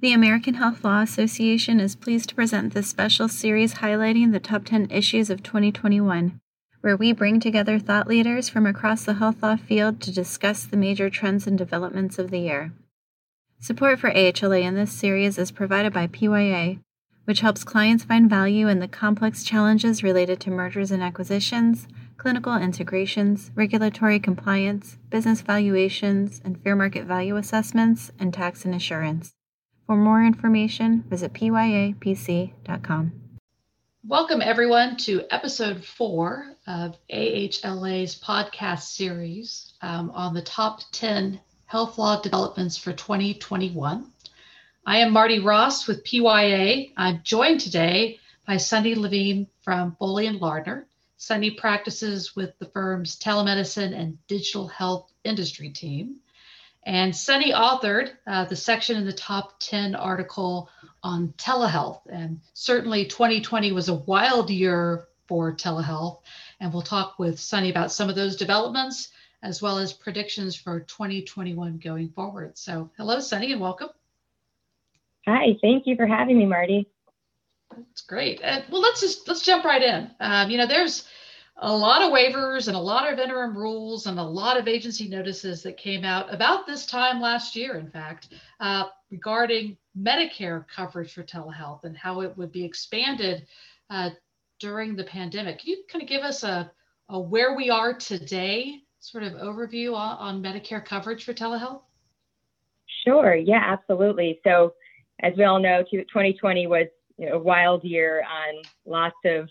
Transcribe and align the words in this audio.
The 0.00 0.12
American 0.12 0.54
Health 0.54 0.84
Law 0.84 1.02
Association 1.02 1.80
is 1.80 1.96
pleased 1.96 2.28
to 2.28 2.36
present 2.36 2.72
this 2.72 2.88
special 2.88 3.28
series 3.28 3.74
highlighting 3.74 4.30
the 4.30 4.38
top 4.38 4.64
10 4.64 4.92
issues 4.92 5.28
of 5.28 5.42
2021, 5.42 6.38
where 6.82 6.96
we 6.96 7.10
bring 7.10 7.40
together 7.40 7.80
thought 7.80 8.06
leaders 8.06 8.48
from 8.48 8.64
across 8.64 9.04
the 9.04 9.14
health 9.14 9.42
law 9.42 9.56
field 9.56 10.00
to 10.02 10.12
discuss 10.12 10.64
the 10.64 10.76
major 10.76 11.10
trends 11.10 11.48
and 11.48 11.58
developments 11.58 12.16
of 12.16 12.30
the 12.30 12.38
year. 12.38 12.72
Support 13.58 13.98
for 13.98 14.12
AHLA 14.12 14.62
in 14.62 14.76
this 14.76 14.92
series 14.92 15.36
is 15.36 15.50
provided 15.50 15.92
by 15.92 16.06
PYA, 16.06 16.76
which 17.24 17.40
helps 17.40 17.64
clients 17.64 18.04
find 18.04 18.30
value 18.30 18.68
in 18.68 18.78
the 18.78 18.86
complex 18.86 19.42
challenges 19.42 20.04
related 20.04 20.38
to 20.42 20.50
mergers 20.50 20.92
and 20.92 21.02
acquisitions, 21.02 21.88
clinical 22.18 22.54
integrations, 22.54 23.50
regulatory 23.56 24.20
compliance, 24.20 24.96
business 25.10 25.40
valuations, 25.40 26.40
and 26.44 26.62
fair 26.62 26.76
market 26.76 27.04
value 27.04 27.34
assessments, 27.34 28.12
and 28.20 28.32
tax 28.32 28.64
and 28.64 28.76
assurance. 28.76 29.34
For 29.88 29.96
more 29.96 30.22
information, 30.22 31.02
visit 31.08 31.32
pyapc.com. 31.32 33.12
Welcome, 34.06 34.42
everyone, 34.42 34.98
to 34.98 35.24
episode 35.30 35.82
four 35.82 36.52
of 36.66 36.98
AHLA's 37.10 38.20
podcast 38.20 38.82
series 38.82 39.72
um, 39.80 40.10
on 40.10 40.34
the 40.34 40.42
top 40.42 40.82
10 40.92 41.40
health 41.64 41.96
law 41.96 42.20
developments 42.20 42.76
for 42.76 42.92
2021. 42.92 44.12
I 44.84 44.98
am 44.98 45.10
Marty 45.10 45.38
Ross 45.38 45.88
with 45.88 46.04
PYA. 46.04 46.88
I'm 46.98 47.22
joined 47.24 47.60
today 47.60 48.18
by 48.46 48.58
Sunny 48.58 48.94
Levine 48.94 49.46
from 49.62 49.96
Foley 49.98 50.26
and 50.26 50.38
Lardner. 50.38 50.86
Sunny 51.16 51.52
practices 51.52 52.36
with 52.36 52.50
the 52.58 52.66
firm's 52.66 53.18
telemedicine 53.18 53.98
and 53.98 54.18
digital 54.26 54.68
health 54.68 55.10
industry 55.24 55.70
team. 55.70 56.20
And 56.88 57.14
Sunny 57.14 57.52
authored 57.52 58.12
uh, 58.26 58.46
the 58.46 58.56
section 58.56 58.96
in 58.96 59.04
the 59.04 59.12
top 59.12 59.60
10 59.60 59.94
article 59.94 60.70
on 61.02 61.34
telehealth. 61.36 62.00
And 62.08 62.40
certainly 62.54 63.04
2020 63.04 63.72
was 63.72 63.90
a 63.90 63.94
wild 63.94 64.48
year 64.48 65.06
for 65.26 65.54
telehealth. 65.54 66.20
And 66.60 66.72
we'll 66.72 66.80
talk 66.80 67.18
with 67.18 67.38
Sunny 67.38 67.68
about 67.68 67.92
some 67.92 68.08
of 68.08 68.16
those 68.16 68.36
developments 68.36 69.10
as 69.42 69.60
well 69.60 69.76
as 69.76 69.92
predictions 69.92 70.56
for 70.56 70.80
2021 70.80 71.76
going 71.76 72.08
forward. 72.08 72.56
So, 72.56 72.90
hello, 72.96 73.20
Sunny, 73.20 73.52
and 73.52 73.60
welcome. 73.60 73.90
Hi, 75.26 75.58
thank 75.60 75.86
you 75.86 75.94
for 75.94 76.06
having 76.06 76.38
me, 76.38 76.46
Marty. 76.46 76.88
That's 77.76 78.00
great. 78.00 78.42
Uh, 78.42 78.62
well, 78.72 78.80
let's 78.80 79.02
just 79.02 79.28
let's 79.28 79.42
jump 79.42 79.66
right 79.66 79.82
in. 79.82 80.10
Um, 80.20 80.50
you 80.50 80.56
know, 80.56 80.66
there's 80.66 81.06
a 81.60 81.76
lot 81.76 82.02
of 82.02 82.12
waivers 82.12 82.68
and 82.68 82.76
a 82.76 82.80
lot 82.80 83.12
of 83.12 83.18
interim 83.18 83.56
rules 83.56 84.06
and 84.06 84.18
a 84.18 84.22
lot 84.22 84.56
of 84.56 84.68
agency 84.68 85.08
notices 85.08 85.62
that 85.62 85.76
came 85.76 86.04
out 86.04 86.32
about 86.32 86.66
this 86.66 86.86
time 86.86 87.20
last 87.20 87.56
year, 87.56 87.76
in 87.76 87.90
fact, 87.90 88.28
uh, 88.60 88.84
regarding 89.10 89.76
Medicare 90.00 90.64
coverage 90.68 91.12
for 91.12 91.24
telehealth 91.24 91.82
and 91.84 91.96
how 91.96 92.20
it 92.20 92.36
would 92.36 92.52
be 92.52 92.64
expanded 92.64 93.46
uh, 93.90 94.10
during 94.60 94.94
the 94.94 95.04
pandemic. 95.04 95.58
Can 95.60 95.70
you 95.70 95.82
kind 95.90 96.02
of 96.02 96.08
give 96.08 96.22
us 96.22 96.44
a, 96.44 96.70
a 97.08 97.18
where 97.18 97.56
we 97.56 97.70
are 97.70 97.92
today 97.92 98.82
sort 99.00 99.24
of 99.24 99.32
overview 99.34 99.94
on, 99.94 100.18
on 100.18 100.42
Medicare 100.42 100.84
coverage 100.84 101.24
for 101.24 101.34
telehealth? 101.34 101.82
Sure. 103.04 103.34
Yeah, 103.34 103.62
absolutely. 103.64 104.40
So, 104.44 104.74
as 105.20 105.32
we 105.36 105.42
all 105.42 105.58
know, 105.58 105.82
2020 105.82 106.68
was 106.68 106.86
you 107.16 107.28
know, 107.28 107.34
a 107.34 107.38
wild 107.38 107.82
year 107.82 108.22
on 108.22 108.62
lots 108.86 109.16
of 109.24 109.48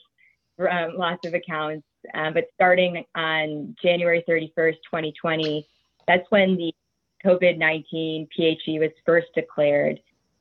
um, 0.60 0.96
lots 0.98 1.26
of 1.28 1.34
accounts. 1.34 1.86
Um, 2.14 2.34
but 2.34 2.46
starting 2.54 3.04
on 3.16 3.76
January 3.82 4.24
31st, 4.28 4.76
2020, 4.90 5.68
that's 6.08 6.26
when 6.30 6.56
the 6.56 6.74
COVID-19 7.26 8.28
PHE 8.36 8.80
was 8.80 8.92
first 9.06 9.28
declared. 9.36 10.00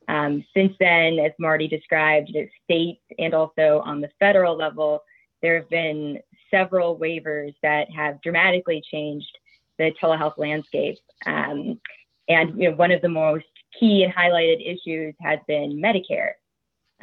Um, 0.08 0.44
since 0.54 0.72
then, 0.78 1.18
as 1.18 1.32
Marty 1.38 1.66
described, 1.66 2.34
at 2.36 2.48
state 2.64 3.00
and 3.18 3.34
also 3.34 3.82
on 3.84 4.00
the 4.00 4.10
federal 4.20 4.56
level, 4.56 5.02
there 5.42 5.58
have 5.58 5.68
been 5.68 6.20
several 6.50 6.98
waivers 6.98 7.54
that 7.62 7.90
have 7.90 8.22
dramatically 8.22 8.82
changed 8.90 9.36
the 9.78 9.92
telehealth 10.00 10.38
landscape. 10.38 10.98
Um, 11.26 11.80
and 12.28 12.60
you 12.60 12.70
know, 12.70 12.76
one 12.76 12.92
of 12.92 13.02
the 13.02 13.08
most 13.08 13.44
key 13.78 14.04
and 14.04 14.14
highlighted 14.14 14.60
issues 14.64 15.14
has 15.20 15.38
been 15.46 15.80
Medicare. 15.82 16.32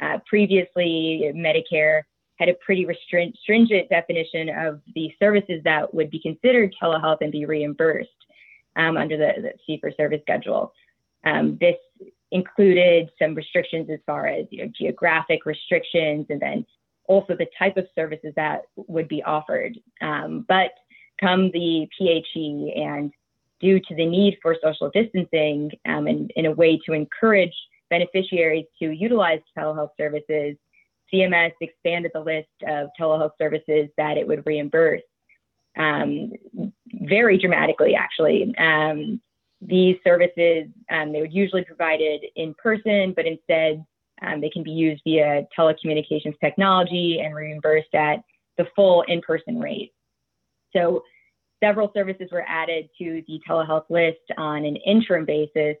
Uh, 0.00 0.18
previously, 0.26 1.30
Medicare 1.34 2.02
had 2.36 2.48
a 2.48 2.54
pretty 2.54 2.86
stringent 3.42 3.88
definition 3.88 4.48
of 4.48 4.80
the 4.94 5.12
services 5.18 5.60
that 5.64 5.92
would 5.94 6.10
be 6.10 6.18
considered 6.18 6.74
telehealth 6.80 7.18
and 7.20 7.32
be 7.32 7.44
reimbursed 7.44 8.08
um, 8.76 8.96
under 8.96 9.16
the, 9.16 9.32
the 9.40 9.52
fee 9.66 9.78
for 9.80 9.92
service 9.92 10.20
schedule. 10.22 10.72
Um, 11.24 11.56
this 11.60 11.76
included 12.32 13.10
some 13.18 13.34
restrictions 13.34 13.88
as 13.90 14.00
far 14.06 14.26
as 14.26 14.46
you 14.50 14.64
know, 14.64 14.72
geographic 14.76 15.46
restrictions 15.46 16.26
and 16.28 16.40
then 16.40 16.66
also 17.06 17.36
the 17.36 17.46
type 17.58 17.76
of 17.76 17.86
services 17.94 18.32
that 18.36 18.62
would 18.76 19.08
be 19.08 19.22
offered. 19.22 19.78
Um, 20.00 20.44
but 20.48 20.72
come 21.20 21.50
the 21.52 21.86
PHE 21.96 22.72
and 22.76 23.12
due 23.60 23.78
to 23.78 23.94
the 23.94 24.04
need 24.04 24.38
for 24.42 24.56
social 24.62 24.90
distancing 24.90 25.70
um, 25.86 26.06
and 26.06 26.30
in 26.36 26.46
a 26.46 26.52
way 26.52 26.78
to 26.86 26.92
encourage 26.92 27.54
beneficiaries 27.88 28.66
to 28.80 28.90
utilize 28.90 29.40
telehealth 29.56 29.90
services, 29.96 30.56
CMS 31.12 31.52
expanded 31.60 32.10
the 32.14 32.20
list 32.20 32.48
of 32.66 32.88
telehealth 32.98 33.32
services 33.40 33.88
that 33.96 34.16
it 34.16 34.26
would 34.26 34.44
reimburse 34.46 35.02
um, 35.76 36.32
very 36.92 37.38
dramatically, 37.38 37.94
actually. 37.94 38.54
Um, 38.58 39.20
these 39.60 39.96
services, 40.04 40.66
um, 40.90 41.12
they 41.12 41.20
would 41.20 41.32
usually 41.32 41.62
be 41.62 41.66
provided 41.66 42.24
in 42.36 42.54
person, 42.54 43.12
but 43.16 43.26
instead 43.26 43.84
um, 44.22 44.40
they 44.40 44.50
can 44.50 44.62
be 44.62 44.70
used 44.70 45.02
via 45.04 45.46
telecommunications 45.58 46.38
technology 46.40 47.20
and 47.20 47.34
reimbursed 47.34 47.94
at 47.94 48.20
the 48.58 48.66
full 48.76 49.02
in-person 49.08 49.58
rate. 49.58 49.92
So 50.74 51.02
several 51.62 51.90
services 51.94 52.28
were 52.30 52.44
added 52.46 52.88
to 52.98 53.22
the 53.26 53.40
telehealth 53.48 53.86
list 53.88 54.20
on 54.36 54.64
an 54.64 54.76
interim 54.76 55.24
basis. 55.24 55.76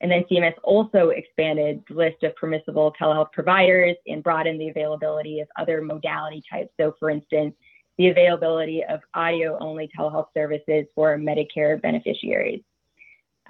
And 0.00 0.10
then 0.10 0.24
CMS 0.30 0.54
also 0.62 1.08
expanded 1.08 1.82
the 1.88 1.94
list 1.94 2.22
of 2.22 2.34
permissible 2.36 2.94
telehealth 3.00 3.32
providers 3.32 3.96
and 4.06 4.22
broadened 4.22 4.60
the 4.60 4.68
availability 4.68 5.40
of 5.40 5.48
other 5.58 5.82
modality 5.82 6.42
types. 6.50 6.70
So 6.78 6.94
for 7.00 7.10
instance, 7.10 7.54
the 7.98 8.08
availability 8.08 8.84
of 8.88 9.00
audio 9.14 9.58
only 9.60 9.90
telehealth 9.98 10.28
services 10.34 10.86
for 10.94 11.18
Medicare 11.18 11.82
beneficiaries. 11.82 12.62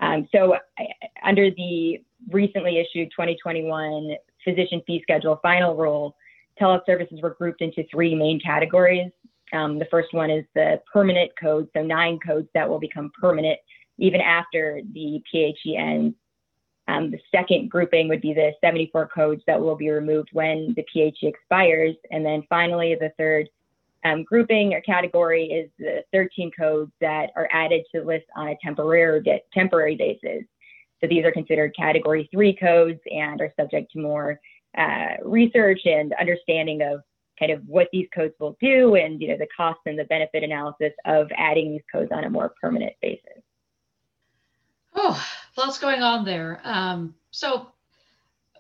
Um, 0.01 0.27
so 0.35 0.57
under 1.23 1.51
the 1.51 2.03
recently 2.31 2.79
issued 2.79 3.11
2021 3.11 4.17
physician 4.43 4.81
fee 4.87 5.01
schedule 5.03 5.39
final 5.43 5.77
rule, 5.77 6.17
telehealth 6.59 6.87
services 6.87 7.21
were 7.23 7.35
grouped 7.35 7.61
into 7.61 7.85
three 7.91 8.15
main 8.15 8.41
categories. 8.41 9.11
Um, 9.53 9.79
the 9.79 9.87
first 9.91 10.13
one 10.13 10.31
is 10.31 10.45
the 10.55 10.81
permanent 10.91 11.31
codes, 11.41 11.69
so 11.75 11.83
nine 11.83 12.19
codes 12.27 12.49
that 12.55 12.69
will 12.69 12.79
become 12.79 13.11
permanent 13.21 13.59
even 13.99 14.21
after 14.21 14.81
the 14.93 15.23
PHE 15.31 15.77
ends. 15.77 16.15
Um, 16.89 17.11
the 17.11 17.21
second 17.31 17.71
grouping 17.71 18.09
would 18.09 18.23
be 18.23 18.33
the 18.33 18.53
74 18.63 19.09
codes 19.15 19.43
that 19.47 19.61
will 19.61 19.77
be 19.77 19.91
removed 19.91 20.31
when 20.33 20.75
the 20.75 20.85
PHE 20.93 21.29
expires. 21.29 21.95
And 22.11 22.25
then 22.25 22.43
finally, 22.49 22.97
the 22.99 23.13
third 23.19 23.49
um, 24.05 24.25
grouping 24.25 24.73
or 24.73 24.81
category 24.81 25.45
is 25.45 25.71
the 25.79 26.03
13 26.13 26.51
codes 26.59 26.91
that 27.01 27.31
are 27.37 27.49
added 27.53 27.85
to 27.93 28.01
the 28.01 28.07
list 28.07 28.25
on 28.37 28.49
a 28.49 28.57
temporary, 28.63 29.23
temporary 29.53 29.97
basis. 29.97 30.45
So 31.01 31.07
these 31.07 31.25
are 31.25 31.33
considered 31.33 31.77
category 31.77 32.29
three 32.33 32.57
codes 32.57 33.01
and 33.11 33.41
are 33.41 33.53
subject 33.59 33.93
to 33.93 34.01
more 34.01 34.41
uh, 34.77 35.17
research 35.25 35.81
and 35.85 36.15
understanding 36.19 36.83
of 36.83 37.03
kind 37.39 37.53
of 37.53 37.63
what 37.67 37.89
these 37.93 38.09
codes 38.15 38.35
will 38.41 38.57
do 38.61 38.97
and 38.97 39.21
you 39.21 39.29
know 39.29 39.37
the 39.39 39.47
cost 39.57 39.79
and 39.87 39.97
the 39.97 40.05
benefit 40.05 40.43
analysis 40.43 40.93
of 41.05 41.29
adding 41.37 41.71
these 41.71 41.83
codes 41.93 42.11
on 42.13 42.25
a 42.25 42.31
more 42.31 42.53
permanent 42.61 42.93
basis. 43.01 43.43
Oh, 45.01 45.25
lots 45.57 45.79
going 45.79 46.03
on 46.03 46.25
there. 46.25 46.61
Um, 46.65 47.15
so 47.31 47.69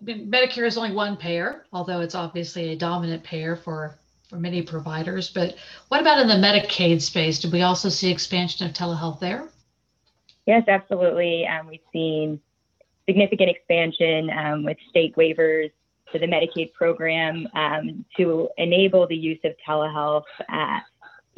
Medicare 0.03 0.67
is 0.67 0.79
only 0.79 0.93
one 0.93 1.17
payer, 1.17 1.65
although 1.73 2.01
it's 2.01 2.15
obviously 2.15 2.71
a 2.71 2.77
dominant 2.77 3.25
payer 3.25 3.57
for 3.57 3.99
for 4.29 4.37
many 4.37 4.63
providers. 4.63 5.31
But 5.31 5.57
what 5.89 6.01
about 6.01 6.21
in 6.21 6.29
the 6.29 6.35
Medicaid 6.35 7.01
space? 7.01 7.41
Did 7.41 7.51
we 7.51 7.63
also 7.63 7.89
see 7.89 8.11
expansion 8.11 8.67
of 8.67 8.75
telehealth 8.75 9.21
there? 9.21 9.49
Yes, 10.47 10.65
absolutely. 10.69 11.47
Um, 11.47 11.67
we've 11.67 11.81
seen 11.93 12.41
significant 13.07 13.51
expansion 13.51 14.31
um, 14.31 14.65
with 14.65 14.77
state 14.91 15.17
waivers 15.17 15.73
to 16.13 16.19
the 16.19 16.27
Medicaid 16.27 16.73
program 16.75 17.49
um, 17.55 18.05
to 18.17 18.49
enable 18.59 19.07
the 19.07 19.17
use 19.17 19.41
of 19.45 19.53
telehealth. 19.67 20.25
Uh, 20.49 20.81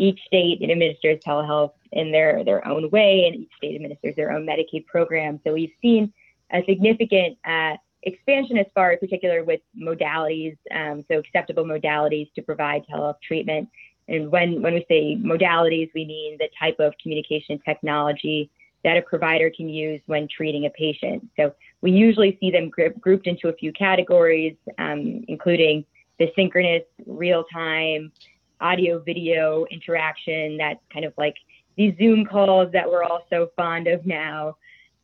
each 0.01 0.21
state 0.27 0.63
administers 0.63 1.19
telehealth 1.27 1.73
in 1.93 2.11
their, 2.11 2.43
their 2.45 2.67
own 2.67 2.89
way, 2.91 3.27
and 3.27 3.35
each 3.43 3.51
state 3.57 3.75
administers 3.75 4.15
their 4.17 4.33
own 4.33 4.47
Medicaid 4.47 4.87
program. 4.87 5.41
So 5.45 5.53
we've 5.53 5.77
seen 5.83 6.13
a 6.53 6.65
significant 6.71 7.39
uh, 7.45 7.77
expansion 8.03 8.57
as 8.57 8.67
far 8.75 8.93
as 8.93 8.99
particular 8.99 9.45
with 9.45 9.61
modalities, 9.79 10.57
um, 10.75 11.05
so 11.09 11.19
acceptable 11.19 11.65
modalities 11.65 12.33
to 12.35 12.43
provide 12.43 12.81
telehealth 12.87 13.21
treatment. 13.21 13.69
And 14.09 14.31
when, 14.35 14.63
when 14.63 14.75
we 14.75 14.85
say 14.89 15.17
modalities, 15.17 15.91
we 15.95 16.05
mean 16.05 16.37
the 16.39 16.49
type 16.59 16.79
of 16.81 16.95
communication 17.03 17.61
technology 17.71 18.51
that 18.83 18.97
a 18.97 19.03
provider 19.03 19.51
can 19.55 19.69
use 19.69 20.01
when 20.07 20.27
treating 20.27 20.65
a 20.65 20.71
patient. 20.71 21.29
So 21.37 21.55
we 21.83 21.91
usually 21.93 22.39
see 22.41 22.51
them 22.51 22.71
grouped 23.05 23.27
into 23.27 23.49
a 23.49 23.53
few 23.53 23.73
categories, 23.73 24.57
um, 24.79 25.25
including 25.29 25.85
the 26.19 26.33
synchronous, 26.35 26.85
real 27.07 27.45
time, 27.53 28.11
audio 28.61 28.99
video 29.01 29.65
interaction 29.71 30.57
that's 30.57 30.81
kind 30.93 31.05
of 31.05 31.13
like 31.17 31.35
these 31.77 31.95
Zoom 31.99 32.25
calls 32.25 32.71
that 32.73 32.89
we're 32.89 33.03
all 33.03 33.25
so 33.31 33.51
fond 33.57 33.87
of 33.87 34.05
now. 34.05 34.57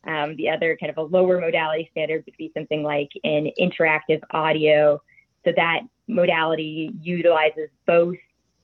Um, 0.03 0.35
the 0.37 0.49
other 0.49 0.77
kind 0.79 0.89
of 0.89 0.97
a 0.97 1.01
lower 1.01 1.39
modality 1.41 1.89
standard 1.91 2.23
would 2.25 2.37
be 2.37 2.51
something 2.55 2.83
like 2.83 3.09
an 3.23 3.49
interactive 3.59 4.21
audio. 4.31 5.01
So 5.43 5.51
that 5.55 5.81
modality 6.07 6.91
utilizes 7.01 7.69
both 7.85 8.15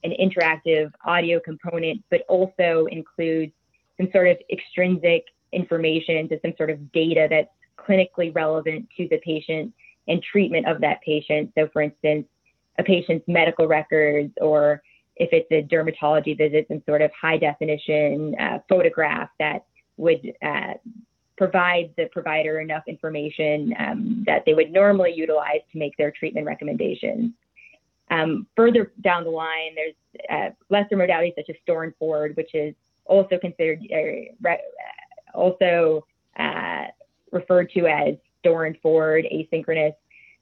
an 0.04 0.14
interactive 0.20 0.92
audio 1.06 1.40
component, 1.40 2.04
but 2.10 2.22
also 2.30 2.88
includes 2.92 3.54
some 3.98 4.10
sort 4.12 4.28
of 4.28 4.38
extrinsic 4.52 5.26
information 5.52 6.28
to 6.30 6.40
some 6.42 6.54
sort 6.58 6.70
of 6.70 6.92
data 6.92 7.28
that's 7.30 7.50
clinically 7.78 8.34
relevant 8.34 8.88
to 8.98 9.08
the 9.10 9.18
patient 9.18 9.74
and 10.08 10.22
treatment 10.22 10.68
of 10.68 10.82
that 10.82 11.02
patient. 11.02 11.52
So, 11.58 11.70
for 11.72 11.82
instance, 11.82 12.28
a 12.80 12.84
patient's 12.84 13.26
medical 13.28 13.68
records, 13.68 14.32
or 14.42 14.82
if 15.16 15.30
it's 15.32 15.52
a 15.52 15.62
dermatology 15.74 16.38
visit, 16.38 16.66
some 16.68 16.82
sort 16.86 17.02
of 17.02 17.12
high 17.20 17.38
definition 17.38 18.36
uh, 18.40 18.60
photograph 18.68 19.30
that 19.40 19.66
would 19.98 20.34
uh, 20.44 20.74
provide 21.38 21.92
the 21.98 22.08
provider 22.12 22.60
enough 22.60 22.84
information 22.88 23.74
um, 23.80 24.24
that 24.26 24.44
they 24.46 24.54
would 24.54 24.72
normally 24.72 25.14
utilize 25.16 25.62
to 25.72 25.78
make 25.78 25.96
their 25.98 26.12
treatment 26.12 26.46
recommendations. 26.46 27.32
Um, 28.10 28.48
further 28.56 28.92
down 29.02 29.24
the 29.24 29.30
line, 29.30 29.76
there's 29.76 29.96
uh, 30.30 30.54
lesser 30.70 30.96
modalities 30.96 31.36
such 31.36 31.50
as 31.50 31.56
store 31.64 31.84
and 31.84 31.96
forward, 31.96 32.36
which 32.36 32.54
is 32.54 32.76
also 33.06 33.38
considered 33.40 33.80
uh, 33.92 34.56
also 35.34 36.06
uh, 36.38 36.86
referred 37.32 37.72
to 37.72 37.88
as 37.88 38.16
store 38.40 38.66
and 38.66 38.78
forward 38.82 39.26
asynchronous. 39.34 39.94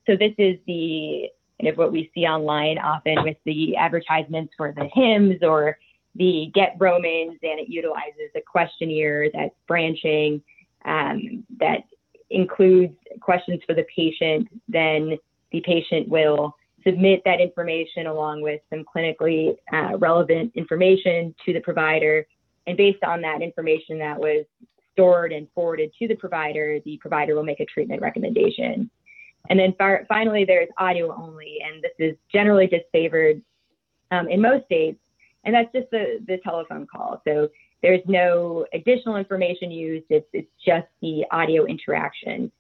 So 0.07 0.15
this 0.17 0.33
is 0.37 0.57
the 0.67 1.29
of 1.67 1.77
what 1.77 1.91
we 1.91 2.11
see 2.13 2.25
online 2.25 2.77
often 2.77 3.23
with 3.23 3.37
the 3.45 3.75
advertisements 3.75 4.53
for 4.57 4.73
the 4.73 4.89
Hims 4.93 5.41
or 5.41 5.77
the 6.15 6.51
Get 6.53 6.75
Romans, 6.79 7.37
and 7.41 7.59
it 7.59 7.69
utilizes 7.69 8.31
a 8.35 8.41
questionnaire 8.41 9.29
that's 9.33 9.55
branching 9.67 10.41
um, 10.85 11.45
that 11.59 11.83
includes 12.29 12.95
questions 13.21 13.61
for 13.65 13.73
the 13.73 13.85
patient. 13.95 14.47
Then 14.67 15.17
the 15.51 15.61
patient 15.61 16.07
will 16.09 16.55
submit 16.83 17.21
that 17.25 17.39
information 17.39 18.07
along 18.07 18.41
with 18.41 18.61
some 18.69 18.83
clinically 18.83 19.55
uh, 19.71 19.97
relevant 19.97 20.51
information 20.55 21.35
to 21.45 21.53
the 21.53 21.59
provider. 21.59 22.25
And 22.67 22.77
based 22.77 23.03
on 23.03 23.21
that 23.21 23.41
information 23.41 23.99
that 23.99 24.19
was 24.19 24.45
stored 24.93 25.31
and 25.31 25.47
forwarded 25.53 25.91
to 25.99 26.07
the 26.07 26.15
provider, 26.15 26.79
the 26.85 26.97
provider 26.97 27.35
will 27.35 27.43
make 27.43 27.59
a 27.59 27.65
treatment 27.65 28.01
recommendation. 28.01 28.89
And 29.49 29.59
then 29.59 29.73
far, 29.77 30.05
finally, 30.07 30.45
there's 30.45 30.69
audio 30.77 31.13
only, 31.15 31.57
and 31.65 31.83
this 31.83 31.91
is 31.99 32.15
generally 32.31 32.67
disfavored 32.67 33.41
um, 34.11 34.29
in 34.29 34.41
most 34.41 34.65
states, 34.65 34.99
and 35.43 35.55
that's 35.55 35.71
just 35.73 35.89
the, 35.91 36.19
the 36.27 36.37
telephone 36.43 36.85
call. 36.85 37.21
So 37.27 37.49
there's 37.81 38.01
no 38.05 38.65
additional 38.73 39.15
information 39.15 39.71
used, 39.71 40.05
it's, 40.09 40.27
it's 40.33 40.51
just 40.63 40.87
the 41.01 41.25
audio 41.31 41.65
interaction. 41.65 42.51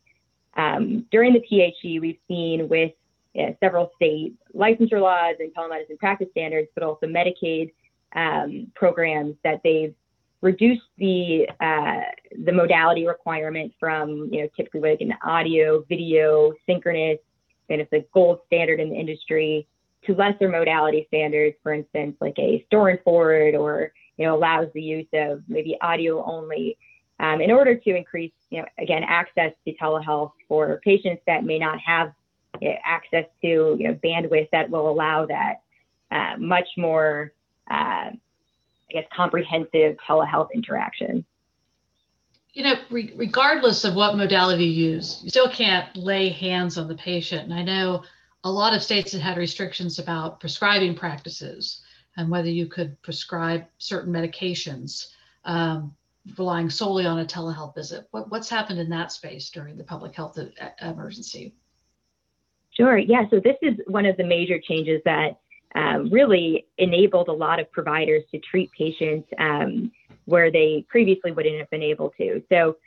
Um, 0.57 1.05
during 1.11 1.33
the 1.33 1.41
PHE, 1.41 1.99
we've 1.99 2.17
seen 2.27 2.67
with 2.67 2.91
uh, 3.39 3.51
several 3.59 3.91
state 3.95 4.33
licensure 4.53 5.01
laws 5.01 5.35
and 5.39 5.53
telemedicine 5.53 5.97
practice 5.99 6.27
standards, 6.31 6.67
but 6.73 6.83
also 6.83 7.05
Medicaid 7.05 7.71
um, 8.15 8.71
programs 8.75 9.35
that 9.43 9.61
they've 9.63 9.95
reduced 10.41 10.81
the 10.97 11.47
uh, 11.59 12.01
the 12.43 12.51
modality 12.51 13.07
requirement 13.07 13.73
from 13.79 14.29
you 14.31 14.41
know 14.41 14.49
typically 14.55 14.81
like 14.81 15.01
an 15.01 15.13
audio, 15.23 15.83
video, 15.87 16.53
synchronous, 16.65 17.19
and 17.69 17.81
it's 17.81 17.93
a 17.93 18.05
gold 18.13 18.39
standard 18.47 18.79
in 18.79 18.89
the 18.89 18.95
industry 18.95 19.67
to 20.05 20.15
lesser 20.15 20.49
modality 20.49 21.05
standards, 21.07 21.55
for 21.61 21.73
instance, 21.73 22.15
like 22.19 22.37
a 22.39 22.63
store 22.67 22.89
and 22.89 22.99
forward, 23.01 23.55
or 23.55 23.91
you 24.17 24.25
know 24.25 24.35
allows 24.35 24.67
the 24.73 24.81
use 24.81 25.07
of 25.13 25.43
maybe 25.47 25.77
audio 25.81 26.23
only. 26.23 26.77
Um, 27.19 27.39
in 27.39 27.51
order 27.51 27.75
to 27.75 27.95
increase, 27.95 28.31
you 28.49 28.61
know, 28.61 28.65
again, 28.79 29.03
access 29.07 29.51
to 29.65 29.75
telehealth 29.75 30.31
for 30.47 30.81
patients 30.83 31.21
that 31.27 31.43
may 31.43 31.59
not 31.59 31.77
have 31.79 32.13
you 32.59 32.69
know, 32.69 32.75
access 32.83 33.25
to 33.43 33.75
you 33.77 33.87
know, 33.87 33.93
bandwidth 34.03 34.49
that 34.51 34.71
will 34.71 34.89
allow 34.89 35.27
that 35.27 35.61
uh, 36.09 36.37
much 36.39 36.67
more 36.77 37.31
uh, 37.69 38.09
I 38.91 38.99
guess, 38.99 39.09
comprehensive 39.15 39.97
telehealth 40.07 40.49
interaction. 40.53 41.25
You 42.53 42.63
know, 42.63 42.75
re- 42.89 43.13
regardless 43.15 43.85
of 43.85 43.95
what 43.95 44.17
modality 44.17 44.65
you 44.65 44.91
use, 44.91 45.21
you 45.23 45.29
still 45.29 45.49
can't 45.49 45.95
lay 45.95 46.29
hands 46.29 46.77
on 46.77 46.87
the 46.87 46.95
patient. 46.95 47.43
And 47.43 47.53
I 47.53 47.63
know 47.63 48.03
a 48.43 48.51
lot 48.51 48.75
of 48.75 48.83
states 48.83 49.13
have 49.13 49.21
had 49.21 49.37
restrictions 49.37 49.99
about 49.99 50.39
prescribing 50.39 50.95
practices 50.95 51.81
and 52.17 52.29
whether 52.29 52.49
you 52.49 52.67
could 52.67 53.01
prescribe 53.01 53.65
certain 53.77 54.11
medications, 54.11 55.07
um, 55.45 55.95
relying 56.37 56.69
solely 56.69 57.05
on 57.05 57.19
a 57.19 57.25
telehealth 57.25 57.73
visit. 57.73 58.07
What, 58.11 58.29
what's 58.29 58.49
happened 58.49 58.79
in 58.79 58.89
that 58.89 59.13
space 59.13 59.49
during 59.49 59.77
the 59.77 59.83
public 59.85 60.13
health 60.13 60.37
emergency? 60.81 61.55
Sure. 62.71 62.97
Yeah. 62.97 63.29
So 63.29 63.39
this 63.39 63.57
is 63.61 63.75
one 63.87 64.05
of 64.05 64.17
the 64.17 64.23
major 64.23 64.59
changes 64.59 65.01
that 65.05 65.39
um, 65.75 66.09
really 66.09 66.65
enabled 66.77 67.29
a 67.29 67.33
lot 67.33 67.59
of 67.59 67.71
providers 67.71 68.23
to 68.31 68.39
treat 68.39 68.71
patients 68.71 69.27
um, 69.39 69.91
where 70.25 70.51
they 70.51 70.85
previously 70.89 71.31
wouldn't 71.31 71.57
have 71.59 71.69
been 71.69 71.83
able 71.83 72.11
to. 72.17 72.43
So, 72.49 72.77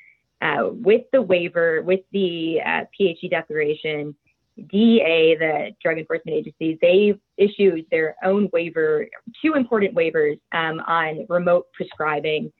uh, 0.42 0.69
with 0.70 1.02
the 1.12 1.22
waiver, 1.22 1.81
with 1.82 2.00
the 2.12 2.60
uh, 2.64 2.84
PHE 2.96 3.28
declaration, 3.31 4.14
DEA, 4.56 5.36
the 5.38 5.70
Drug 5.82 5.98
Enforcement 5.98 6.36
Agency, 6.36 6.78
they 6.81 7.14
issued 7.36 7.86
their 7.90 8.16
own 8.22 8.48
waiver, 8.52 9.06
two 9.42 9.54
important 9.54 9.94
waivers 9.94 10.38
um, 10.52 10.81
on 10.86 11.26
remote 11.28 11.66
prescribing. 11.72 12.52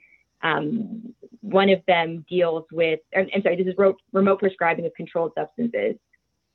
Um, 0.43 1.15
one 1.41 1.69
of 1.69 1.81
them 1.87 2.25
deals 2.29 2.65
with, 2.73 3.01
I'm 3.17 3.29
sorry, 3.43 3.57
this 3.57 3.67
is 3.67 3.95
remote 4.13 4.39
prescribing 4.39 4.87
of 4.87 4.95
controlled 4.95 5.33
substances. 5.37 5.97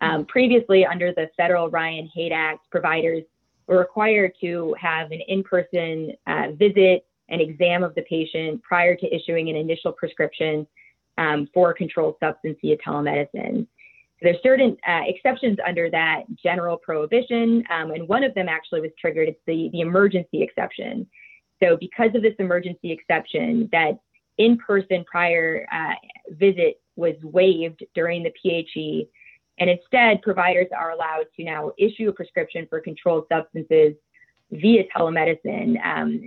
Um, 0.02 0.26
previously, 0.26 0.86
under 0.86 1.14
the 1.14 1.30
federal 1.38 1.70
Ryan 1.70 2.10
Haight 2.14 2.32
Act, 2.32 2.70
providers 2.72 3.24
we're 3.70 3.80
required 3.80 4.34
to 4.42 4.76
have 4.80 5.12
an 5.12 5.22
in-person 5.28 6.14
uh, 6.26 6.48
visit 6.54 7.06
and 7.30 7.40
exam 7.40 7.84
of 7.84 7.94
the 7.94 8.02
patient 8.02 8.62
prior 8.64 8.96
to 8.96 9.16
issuing 9.16 9.48
an 9.50 9.56
initial 9.56 9.92
prescription 9.92 10.66
um, 11.20 11.48
for 11.54 11.72
controlled 11.72 12.16
substance 12.20 12.58
via 12.62 12.76
telemedicine. 12.78 13.60
So 13.62 14.24
there's 14.24 14.42
certain 14.42 14.76
uh, 14.88 15.02
exceptions 15.06 15.60
under 15.66 15.88
that 15.92 16.24
general 16.44 16.78
prohibition, 16.78 17.64
um, 17.70 17.92
and 17.92 18.08
one 18.08 18.24
of 18.24 18.34
them 18.34 18.50
actually 18.50 18.82
was 18.82 18.90
triggered. 19.00 19.30
It's 19.30 19.40
the, 19.46 19.70
the 19.72 19.82
emergency 19.82 20.42
exception. 20.42 21.08
So 21.62 21.78
because 21.78 22.10
of 22.16 22.24
this 22.24 22.34
emergency 22.40 22.92
exception, 22.92 23.70
that 23.72 24.00
in-person 24.40 25.06
prior 25.06 25.68
uh, 25.72 25.94
visit 26.32 26.82
was 26.96 27.16
waived 27.22 27.84
during 27.94 28.24
the 28.24 28.32
PHE, 28.42 29.08
and 29.60 29.70
instead, 29.70 30.22
providers 30.22 30.68
are 30.78 30.92
allowed 30.92 31.26
to 31.36 31.44
now 31.44 31.72
issue 31.78 32.10
a 32.10 32.14
prescription 32.14 32.66
for 32.70 32.80
controlled 32.80 33.26
substances 33.32 33.94
via 34.52 34.84
telemedicine. 34.96 35.76
Um, 35.86 36.22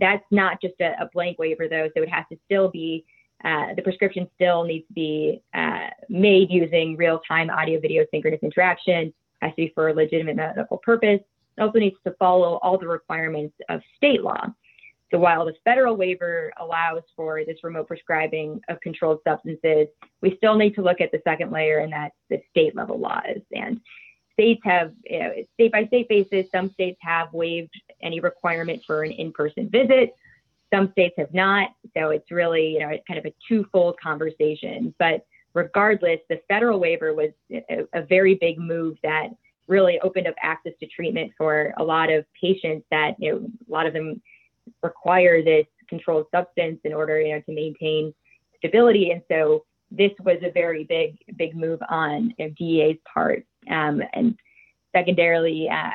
that's 0.00 0.24
not 0.30 0.60
just 0.60 0.74
a, 0.80 0.92
a, 1.00 1.08
blank 1.12 1.38
waiver, 1.38 1.68
though, 1.68 1.88
so 1.96 2.02
it 2.02 2.08
has 2.08 2.24
to 2.32 2.38
still 2.44 2.68
be, 2.68 3.04
uh, 3.44 3.74
the 3.76 3.82
prescription 3.82 4.28
still 4.34 4.64
needs 4.64 4.86
to 4.88 4.92
be 4.92 5.42
uh, 5.54 5.88
made 6.08 6.50
using 6.50 6.96
real 6.96 7.20
time 7.26 7.48
audio 7.48 7.80
video 7.80 8.04
synchronous 8.10 8.40
interaction, 8.42 9.14
has 9.40 9.50
to 9.52 9.56
be 9.56 9.72
for 9.74 9.88
a 9.88 9.94
legitimate 9.94 10.36
medical 10.36 10.78
purpose. 10.78 11.20
It 11.56 11.60
also 11.60 11.78
needs 11.78 11.96
to 12.04 12.12
follow 12.18 12.58
all 12.62 12.76
the 12.76 12.88
requirements 12.88 13.54
of 13.68 13.80
state 13.96 14.22
law. 14.22 14.46
So 15.14 15.20
while 15.20 15.44
the 15.44 15.54
federal 15.64 15.96
waiver 15.96 16.52
allows 16.58 17.02
for 17.14 17.44
this 17.44 17.62
remote 17.62 17.86
prescribing 17.86 18.60
of 18.68 18.80
controlled 18.80 19.20
substances, 19.24 19.86
we 20.20 20.36
still 20.38 20.56
need 20.56 20.74
to 20.74 20.82
look 20.82 21.00
at 21.00 21.12
the 21.12 21.20
second 21.22 21.52
layer, 21.52 21.78
and 21.78 21.92
that's 21.92 22.16
the 22.30 22.42
state 22.50 22.74
level 22.74 22.98
laws. 22.98 23.38
And 23.54 23.80
states 24.32 24.60
have, 24.64 24.90
you 25.04 25.20
know, 25.20 25.32
state 25.52 25.70
by 25.70 25.86
state 25.86 26.08
basis, 26.08 26.50
some 26.50 26.68
states 26.72 26.98
have 27.00 27.32
waived 27.32 27.70
any 28.02 28.18
requirement 28.18 28.82
for 28.84 29.04
an 29.04 29.12
in 29.12 29.30
person 29.30 29.70
visit. 29.70 30.16
Some 30.74 30.90
states 30.90 31.14
have 31.18 31.32
not. 31.32 31.68
So 31.96 32.10
it's 32.10 32.32
really, 32.32 32.72
you 32.72 32.80
know, 32.80 32.88
it's 32.88 33.04
kind 33.06 33.20
of 33.20 33.24
a 33.24 33.34
twofold 33.46 33.94
conversation. 34.00 34.96
But 34.98 35.24
regardless, 35.54 36.18
the 36.28 36.40
federal 36.48 36.80
waiver 36.80 37.14
was 37.14 37.30
a, 37.52 37.86
a 37.92 38.02
very 38.02 38.34
big 38.34 38.58
move 38.58 38.96
that 39.04 39.28
really 39.68 40.00
opened 40.00 40.26
up 40.26 40.34
access 40.42 40.72
to 40.80 40.88
treatment 40.88 41.30
for 41.38 41.72
a 41.76 41.84
lot 41.84 42.10
of 42.10 42.24
patients 42.38 42.84
that, 42.90 43.14
you 43.20 43.32
know, 43.32 43.38
a 43.68 43.72
lot 43.72 43.86
of 43.86 43.92
them 43.92 44.20
require 44.82 45.42
this 45.42 45.66
controlled 45.88 46.26
substance 46.34 46.78
in 46.84 46.92
order 46.92 47.20
you 47.20 47.34
know 47.34 47.40
to 47.40 47.54
maintain 47.54 48.12
stability 48.58 49.10
and 49.10 49.22
so 49.30 49.64
this 49.90 50.12
was 50.24 50.38
a 50.42 50.50
very 50.50 50.84
big 50.84 51.16
big 51.36 51.54
move 51.54 51.80
on 51.88 52.32
you 52.38 52.46
know, 52.46 52.54
DEA's 52.58 52.98
part 53.12 53.44
um, 53.70 54.02
and 54.14 54.36
secondarily 54.94 55.68
uh, 55.68 55.90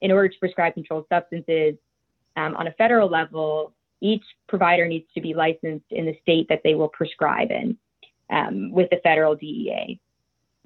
in 0.00 0.10
order 0.10 0.28
to 0.28 0.38
prescribe 0.38 0.74
controlled 0.74 1.06
substances 1.08 1.74
um, 2.36 2.54
on 2.56 2.66
a 2.66 2.72
federal 2.72 3.08
level 3.08 3.72
each 4.02 4.24
provider 4.48 4.86
needs 4.86 5.06
to 5.14 5.20
be 5.20 5.32
licensed 5.32 5.86
in 5.90 6.04
the 6.04 6.16
state 6.20 6.46
that 6.48 6.60
they 6.64 6.74
will 6.74 6.88
prescribe 6.88 7.50
in 7.50 7.76
um, 8.30 8.72
with 8.72 8.90
the 8.90 8.98
federal 9.04 9.36
DEA. 9.36 9.98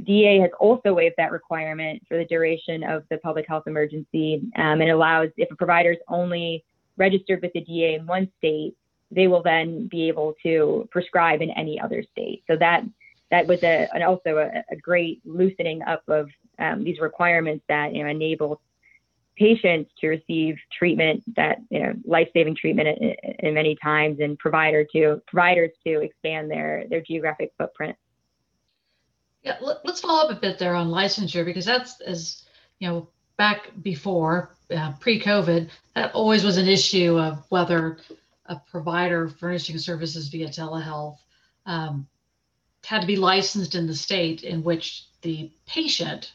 DEA 0.04 0.40
has 0.40 0.50
also 0.58 0.92
waived 0.92 1.14
that 1.18 1.32
requirement 1.32 2.02
for 2.08 2.16
the 2.16 2.24
duration 2.24 2.82
of 2.82 3.04
the 3.10 3.18
public 3.18 3.46
health 3.46 3.64
emergency 3.66 4.42
um, 4.56 4.80
and 4.80 4.90
allows 4.90 5.28
if 5.36 5.50
a 5.50 5.56
provider 5.56 5.92
is 5.92 5.98
only 6.08 6.64
registered 6.96 7.42
with 7.42 7.52
the 7.52 7.60
DA 7.60 7.94
in 7.94 8.06
one 8.06 8.30
state, 8.38 8.76
they 9.10 9.28
will 9.28 9.42
then 9.42 9.86
be 9.86 10.08
able 10.08 10.34
to 10.42 10.88
prescribe 10.90 11.42
in 11.42 11.50
any 11.50 11.80
other 11.80 12.02
state. 12.12 12.42
So 12.46 12.56
that 12.56 12.84
that 13.30 13.46
was 13.46 13.62
a, 13.62 13.88
an 13.92 14.02
also 14.02 14.38
a, 14.38 14.62
a, 14.72 14.76
great 14.76 15.20
loosening 15.24 15.82
up 15.82 16.02
of 16.08 16.28
um, 16.60 16.84
these 16.84 17.00
requirements 17.00 17.64
that 17.68 17.94
you 17.94 18.02
know 18.02 18.10
enable 18.10 18.60
patients 19.36 19.90
to 20.00 20.08
receive 20.08 20.56
treatment 20.76 21.22
that 21.34 21.58
you 21.70 21.80
know 21.80 21.92
life-saving 22.04 22.56
treatment 22.56 22.88
in, 22.88 23.14
in 23.40 23.54
many 23.54 23.76
times 23.82 24.20
and 24.20 24.38
provider 24.38 24.84
to 24.84 25.20
providers 25.26 25.70
to 25.84 26.00
expand 26.00 26.50
their 26.50 26.84
their 26.88 27.00
geographic 27.00 27.52
footprint. 27.58 27.96
Yeah, 29.42 29.58
let's 29.60 30.00
follow 30.00 30.28
up 30.28 30.36
a 30.36 30.40
bit 30.40 30.58
there 30.58 30.74
on 30.74 30.88
licensure 30.88 31.44
because 31.44 31.64
that's 31.64 32.00
as 32.00 32.44
you 32.80 32.88
know 32.88 33.08
back 33.36 33.70
before 33.82 34.50
uh, 34.74 34.92
pre-COVID, 35.00 35.68
that 35.94 36.14
always 36.14 36.44
was 36.44 36.56
an 36.56 36.68
issue 36.68 37.18
of 37.18 37.44
whether 37.48 37.98
a 38.46 38.56
provider 38.70 39.28
furnishing 39.28 39.78
services 39.78 40.28
via 40.28 40.48
telehealth 40.48 41.18
um, 41.66 42.06
had 42.84 43.00
to 43.00 43.06
be 43.06 43.16
licensed 43.16 43.74
in 43.74 43.86
the 43.86 43.94
state 43.94 44.44
in 44.44 44.62
which 44.62 45.06
the 45.22 45.50
patient 45.66 46.32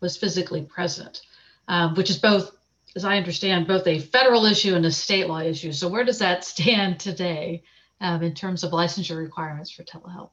was 0.00 0.16
physically 0.16 0.62
present, 0.62 1.22
um, 1.68 1.94
which 1.94 2.10
is 2.10 2.18
both, 2.18 2.54
as 2.94 3.04
I 3.04 3.16
understand, 3.16 3.66
both 3.66 3.86
a 3.86 3.98
federal 3.98 4.44
issue 4.44 4.74
and 4.74 4.84
a 4.84 4.90
state 4.90 5.28
law 5.28 5.40
issue. 5.40 5.72
So 5.72 5.88
where 5.88 6.04
does 6.04 6.18
that 6.18 6.44
stand 6.54 7.00
today 7.00 7.62
um, 8.00 8.22
in 8.22 8.34
terms 8.34 8.64
of 8.64 8.72
licensure 8.72 9.16
requirements 9.16 9.70
for 9.70 9.82
telehealth? 9.82 10.30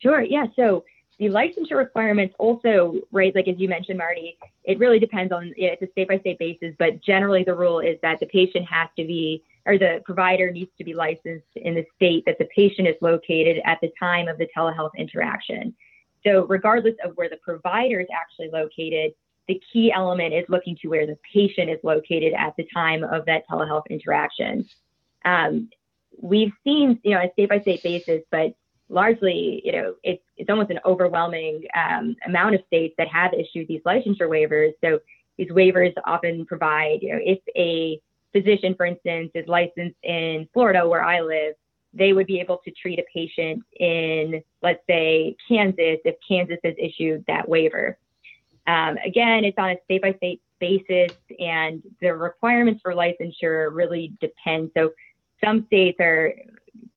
Sure. 0.00 0.20
Yeah. 0.20 0.46
So 0.56 0.84
the 1.18 1.26
licensure 1.26 1.76
requirements 1.76 2.34
also, 2.38 2.94
right, 3.10 3.34
like 3.34 3.48
as 3.48 3.58
you 3.58 3.68
mentioned, 3.68 3.96
Marty, 3.96 4.36
it 4.64 4.78
really 4.78 4.98
depends 4.98 5.32
on, 5.32 5.52
it's 5.56 5.80
a 5.80 5.90
state 5.92 6.08
by 6.08 6.18
state 6.18 6.38
basis, 6.38 6.74
but 6.78 7.02
generally 7.02 7.42
the 7.42 7.54
rule 7.54 7.80
is 7.80 7.96
that 8.02 8.20
the 8.20 8.26
patient 8.26 8.66
has 8.68 8.88
to 8.98 9.04
be, 9.04 9.42
or 9.64 9.78
the 9.78 10.02
provider 10.04 10.50
needs 10.50 10.70
to 10.76 10.84
be 10.84 10.92
licensed 10.92 11.46
in 11.56 11.74
the 11.74 11.86
state 11.94 12.24
that 12.26 12.36
the 12.38 12.46
patient 12.54 12.86
is 12.86 12.96
located 13.00 13.62
at 13.64 13.78
the 13.80 13.90
time 13.98 14.28
of 14.28 14.36
the 14.36 14.46
telehealth 14.54 14.90
interaction. 14.98 15.74
So, 16.22 16.44
regardless 16.46 16.94
of 17.04 17.16
where 17.16 17.30
the 17.30 17.38
provider 17.38 18.00
is 18.00 18.08
actually 18.14 18.50
located, 18.52 19.12
the 19.48 19.60
key 19.72 19.92
element 19.92 20.34
is 20.34 20.44
looking 20.48 20.76
to 20.82 20.88
where 20.88 21.06
the 21.06 21.16
patient 21.32 21.70
is 21.70 21.78
located 21.82 22.34
at 22.34 22.54
the 22.56 22.66
time 22.74 23.04
of 23.04 23.24
that 23.26 23.44
telehealth 23.48 23.84
interaction. 23.88 24.68
Um, 25.24 25.70
we've 26.20 26.52
seen, 26.64 27.00
you 27.04 27.12
know, 27.12 27.20
a 27.20 27.30
state 27.32 27.48
by 27.48 27.60
state 27.60 27.82
basis, 27.82 28.22
but 28.30 28.54
largely, 28.88 29.62
you 29.64 29.72
know, 29.72 29.94
it's 30.02 30.22
it's 30.36 30.50
almost 30.50 30.70
an 30.70 30.80
overwhelming 30.84 31.64
um, 31.74 32.16
amount 32.26 32.54
of 32.54 32.62
states 32.66 32.94
that 32.98 33.08
have 33.08 33.32
issued 33.32 33.68
these 33.68 33.82
licensure 33.82 34.28
waivers. 34.28 34.72
So 34.82 35.00
these 35.38 35.48
waivers 35.50 35.92
often 36.04 36.46
provide, 36.46 36.98
you 37.02 37.12
know, 37.12 37.20
if 37.22 37.40
a 37.56 38.00
physician, 38.32 38.74
for 38.74 38.86
instance, 38.86 39.30
is 39.34 39.46
licensed 39.48 39.96
in 40.02 40.48
Florida, 40.52 40.86
where 40.86 41.02
I 41.02 41.20
live, 41.20 41.54
they 41.92 42.12
would 42.12 42.26
be 42.26 42.40
able 42.40 42.60
to 42.64 42.70
treat 42.70 42.98
a 42.98 43.04
patient 43.12 43.62
in, 43.80 44.42
let's 44.62 44.82
say, 44.88 45.36
Kansas, 45.48 45.98
if 46.04 46.16
Kansas 46.26 46.58
has 46.62 46.74
issued 46.78 47.24
that 47.26 47.48
waiver. 47.48 47.98
Um, 48.66 48.98
again, 49.04 49.44
it's 49.44 49.58
on 49.58 49.70
a 49.70 49.76
state 49.84 50.02
by 50.02 50.12
state 50.14 50.42
basis, 50.58 51.16
and 51.38 51.82
the 52.00 52.14
requirements 52.14 52.80
for 52.82 52.92
licensure 52.92 53.68
really 53.72 54.12
depend. 54.20 54.70
So 54.76 54.90
some 55.42 55.66
states 55.66 55.98
are 56.00 56.34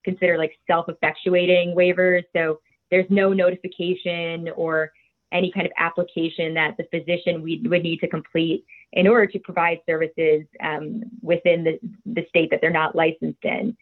considered 0.03 0.37
like 0.37 0.57
self-effectuating 0.67 1.75
waivers. 1.75 2.23
So 2.35 2.59
there's 2.91 3.09
no 3.09 3.33
notification 3.33 4.49
or 4.55 4.91
any 5.31 5.51
kind 5.51 5.65
of 5.65 5.71
application 5.77 6.53
that 6.55 6.75
the 6.77 6.85
physician 6.85 7.41
would 7.41 7.83
need 7.83 7.99
to 7.99 8.07
complete 8.07 8.65
in 8.93 9.07
order 9.07 9.27
to 9.27 9.39
provide 9.39 9.79
services 9.87 10.43
um, 10.61 11.03
within 11.21 11.63
the, 11.63 11.79
the 12.05 12.25
state 12.29 12.49
that 12.49 12.61
they're 12.61 12.71
not 12.71 12.95
licensed 12.95 13.43
in. 13.43 13.77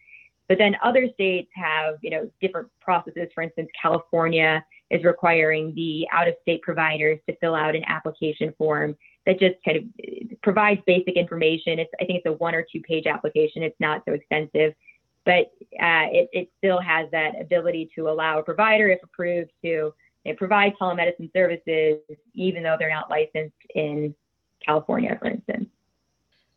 But 0.48 0.58
then 0.58 0.76
other 0.82 1.08
states 1.14 1.50
have, 1.54 1.96
you 2.02 2.10
know, 2.10 2.30
different 2.40 2.68
processes. 2.80 3.28
For 3.34 3.42
instance, 3.42 3.68
California 3.80 4.64
is 4.90 5.04
requiring 5.04 5.74
the 5.74 6.06
out-of-state 6.12 6.62
providers 6.62 7.18
to 7.28 7.36
fill 7.36 7.54
out 7.54 7.74
an 7.74 7.84
application 7.86 8.54
form 8.56 8.96
that 9.26 9.38
just 9.38 9.56
kind 9.64 9.76
of 9.76 10.40
provides 10.42 10.80
basic 10.86 11.16
information. 11.16 11.78
It's, 11.78 11.90
I 12.00 12.04
think 12.06 12.18
it's 12.18 12.26
a 12.26 12.32
one 12.32 12.54
or 12.54 12.64
two 12.70 12.80
page 12.80 13.06
application. 13.06 13.62
It's 13.62 13.78
not 13.78 14.02
so 14.06 14.12
extensive 14.14 14.74
but 15.28 15.52
uh, 15.78 16.08
it, 16.10 16.30
it, 16.32 16.50
still 16.56 16.80
has 16.80 17.10
that 17.10 17.38
ability 17.38 17.90
to 17.94 18.08
allow 18.08 18.38
a 18.38 18.42
provider, 18.42 18.88
if 18.88 19.02
approved, 19.02 19.50
to 19.62 19.92
provide 20.38 20.72
telemedicine 20.80 21.30
services, 21.34 21.98
even 22.32 22.62
though 22.62 22.76
they're 22.78 22.88
not 22.88 23.10
licensed 23.10 23.54
in 23.74 24.14
California, 24.64 25.18
for 25.20 25.28
instance. 25.28 25.68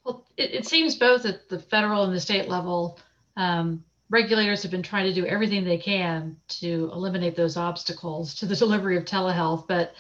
Well, 0.06 0.26
it, 0.38 0.54
it 0.54 0.66
seems 0.66 0.96
both 0.96 1.26
at 1.26 1.50
the 1.50 1.60
federal 1.60 2.06
and 2.06 2.16
the 2.16 2.20
state 2.22 2.48
level, 2.48 2.98
um, 3.36 3.84
regulators 4.10 4.62
have 4.62 4.72
been 4.72 4.84
trying 4.84 5.06
to 5.06 5.14
do 5.14 5.26
everything 5.26 5.66
they 5.66 5.78
can 5.78 6.38
to 6.48 6.90
eliminate 6.94 7.36
those 7.36 7.58
obstacles 7.58 8.36
to 8.36 8.46
the 8.46 8.56
delivery 8.64 8.96
of 8.96 9.04
telehealth. 9.04 9.68
But 9.68 9.96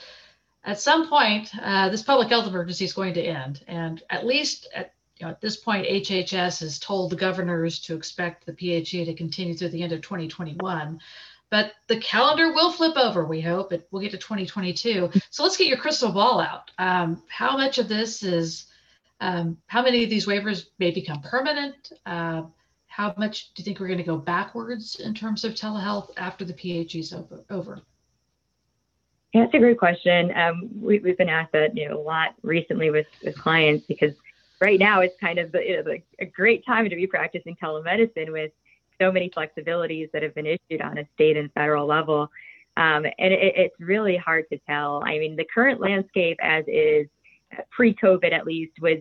at 0.63 0.80
some 0.80 1.10
point, 1.10 1.51
uh, 1.62 1.90
this 1.90 2.04
public 2.04 2.30
health 2.30 2.48
emergency 2.48 2.86
is 2.86 2.94
going 2.94 3.16
to 3.16 3.22
end. 3.22 3.66
And 3.68 4.01
at 4.10 4.25
least 4.25 4.70
at 4.74 4.94
know, 5.22 5.30
at 5.30 5.42
this 5.42 5.58
point, 5.58 5.88
HHS 5.88 6.62
has 6.62 6.80
told 6.80 7.10
the 7.10 7.16
governors 7.16 7.80
to 7.82 7.96
expect 7.96 8.46
the 8.46 8.54
PHE 8.54 9.06
to 9.06 9.13
continue 9.13 9.56
through 9.56 9.70
the 9.70 9.84
end 9.84 9.92
of 9.92 10.01
2021. 10.01 11.00
But 11.50 11.74
the 11.88 12.00
calendar 12.00 12.54
will 12.54 12.72
flip 12.72 12.96
over, 12.96 13.25
we 13.25 13.42
hope. 13.42 13.74
It, 13.74 13.88
we'll 13.92 14.01
get 14.01 14.12
to 14.12 14.18
2022. 14.18 15.12
So 15.30 15.44
let's 15.44 15.58
get 15.58 15.68
your 15.68 15.78
crystal 15.78 16.12
ball 16.12 16.40
out. 16.40 16.72
Um, 16.78 17.22
how 17.28 17.58
much 17.58 17.78
of 17.78 17.90
this 17.90 18.24
is, 18.24 18.68
um, 19.20 19.58
how 19.68 19.84
many 19.84 20.04
of 20.04 20.10
these 20.10 20.25
waivers 20.25 20.68
may 20.80 20.92
become 20.92 21.22
permanent? 21.22 21.92
Uh, 22.06 22.44
how 22.88 23.13
much 23.18 23.54
do 23.54 23.62
you 23.62 23.66
think 23.66 23.80
we're 23.80 23.88
going 23.88 23.98
to 23.98 24.04
go 24.04 24.18
backwards 24.18 25.00
in 25.00 25.13
terms 25.13 25.44
of 25.44 25.54
telehealth 25.54 26.12
after 26.18 26.46
the 26.46 26.54
PHE 26.54 27.00
is 27.00 27.13
over? 27.13 27.44
over? 27.50 27.82
Yeah, 29.34 29.44
that's 29.44 29.54
a 29.54 29.60
great 29.60 29.78
question. 29.78 30.32
Um, 30.36 30.70
we, 30.82 31.01
have 31.06 31.18
been 31.18 31.30
asked 31.30 31.54
that 31.54 31.75
you 31.75 31.88
know 31.88 31.98
a 31.98 32.01
lot 32.01 32.36
recently 32.44 32.90
with, 32.92 33.08
with 33.24 33.38
clients 33.38 33.86
because 33.88 34.13
right 34.62 34.80
now 34.80 35.01
it's 35.01 35.15
kind 35.20 35.39
of 35.39 35.53
a 35.56 36.25
great 36.34 36.65
time 36.65 36.88
to 36.88 36.96
be 36.96 37.08
practicing 37.08 37.56
telemedicine 37.62 38.32
with 38.32 38.51
so 39.01 39.12
many 39.12 39.30
flexibilities 39.32 40.10
that 40.12 40.22
have 40.22 40.36
been 40.36 40.46
issued 40.46 40.82
on 40.82 41.00
a 41.00 41.08
state 41.15 41.36
and 41.36 41.51
federal 41.53 41.88
level. 41.88 42.30
Um, 42.77 43.06
and 43.06 43.34
it, 43.34 43.53
it's 43.58 43.75
really 43.80 44.15
hard 44.15 44.46
to 44.51 44.60
tell. 44.70 45.03
I 45.03 45.18
mean, 45.18 45.36
the 45.36 45.48
current 45.53 45.82
landscape, 45.82 46.38
as 46.41 46.63
is 46.68 47.08
pre 47.72 47.96
COVID 47.96 48.32
at 48.32 48.46
least, 48.46 48.74
was 48.80 49.00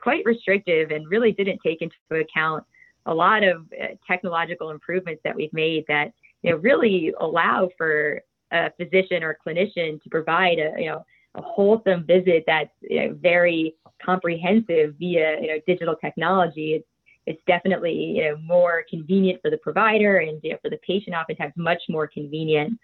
quite 0.00 0.24
restrictive 0.24 0.90
and 0.90 1.08
really 1.08 1.32
didn't 1.32 1.60
take 1.64 1.82
into 1.82 1.94
account 2.10 2.64
a 3.06 3.14
lot 3.14 3.44
of 3.44 3.66
uh, 3.80 3.88
technological 4.06 4.70
improvements 4.70 5.20
that 5.24 5.36
we've 5.36 5.52
made 5.52 5.84
that 5.88 6.12
you 6.42 6.50
know 6.50 6.56
really 6.56 7.12
allow 7.20 7.68
for 7.76 8.22
a 8.52 8.70
physician 8.78 9.22
or 9.22 9.36
clinician 9.46 10.02
to 10.02 10.08
provide 10.10 10.58
a 10.58 10.72
you 10.78 10.86
know 10.86 11.04
a 11.34 11.42
wholesome 11.42 12.04
visit 12.06 12.44
that's 12.46 12.70
you 12.80 13.08
know, 13.08 13.18
very 13.20 13.74
comprehensive 14.04 14.94
via 14.98 15.40
you 15.40 15.48
know 15.48 15.58
digital 15.66 15.96
technology. 15.96 16.74
It's 16.74 16.86
it's 17.26 17.42
definitely 17.46 17.94
you 17.94 18.24
know 18.24 18.36
more 18.38 18.84
convenient 18.88 19.40
for 19.42 19.50
the 19.50 19.58
provider 19.58 20.18
and 20.18 20.40
you 20.42 20.52
know, 20.52 20.58
for 20.62 20.70
the 20.70 20.78
patient. 20.86 21.16
Oftentimes, 21.16 21.52
much 21.56 21.82
more 21.88 22.06
convenient. 22.06 22.78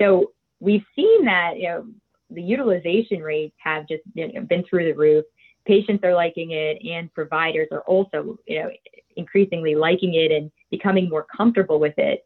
So 0.00 0.32
we've 0.60 0.84
seen 0.94 1.24
that 1.24 1.54
you 1.56 1.68
know 1.68 1.86
the 2.30 2.42
utilization 2.42 3.22
rates 3.22 3.56
have 3.62 3.88
just 3.88 4.02
you 4.14 4.32
know, 4.32 4.42
been 4.42 4.64
through 4.68 4.84
the 4.84 4.98
roof. 4.98 5.24
Patients 5.66 6.04
are 6.04 6.14
liking 6.14 6.52
it, 6.52 6.78
and 6.84 7.12
providers 7.12 7.68
are 7.72 7.82
also 7.82 8.38
you 8.46 8.62
know 8.62 8.70
increasingly 9.16 9.74
liking 9.74 10.14
it 10.14 10.30
and 10.30 10.50
becoming 10.70 11.08
more 11.08 11.26
comfortable 11.36 11.80
with 11.80 11.94
it. 11.98 12.24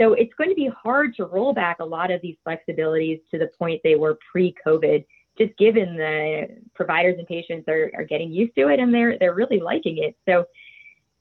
So 0.00 0.14
it's 0.14 0.32
going 0.34 0.50
to 0.50 0.56
be 0.56 0.70
hard 0.82 1.14
to 1.16 1.24
roll 1.24 1.52
back 1.52 1.78
a 1.80 1.84
lot 1.84 2.10
of 2.10 2.20
these 2.22 2.36
flexibilities 2.46 3.20
to 3.30 3.38
the 3.38 3.50
point 3.58 3.80
they 3.84 3.94
were 3.94 4.18
pre-COVID, 4.30 5.04
just 5.38 5.56
given 5.58 5.96
the 5.96 6.48
providers 6.74 7.16
and 7.18 7.26
patients 7.26 7.68
are, 7.68 7.90
are 7.96 8.04
getting 8.04 8.32
used 8.32 8.54
to 8.56 8.68
it 8.68 8.80
and 8.80 8.92
they're 8.92 9.18
they're 9.18 9.34
really 9.34 9.60
liking 9.60 9.98
it. 9.98 10.16
So 10.26 10.44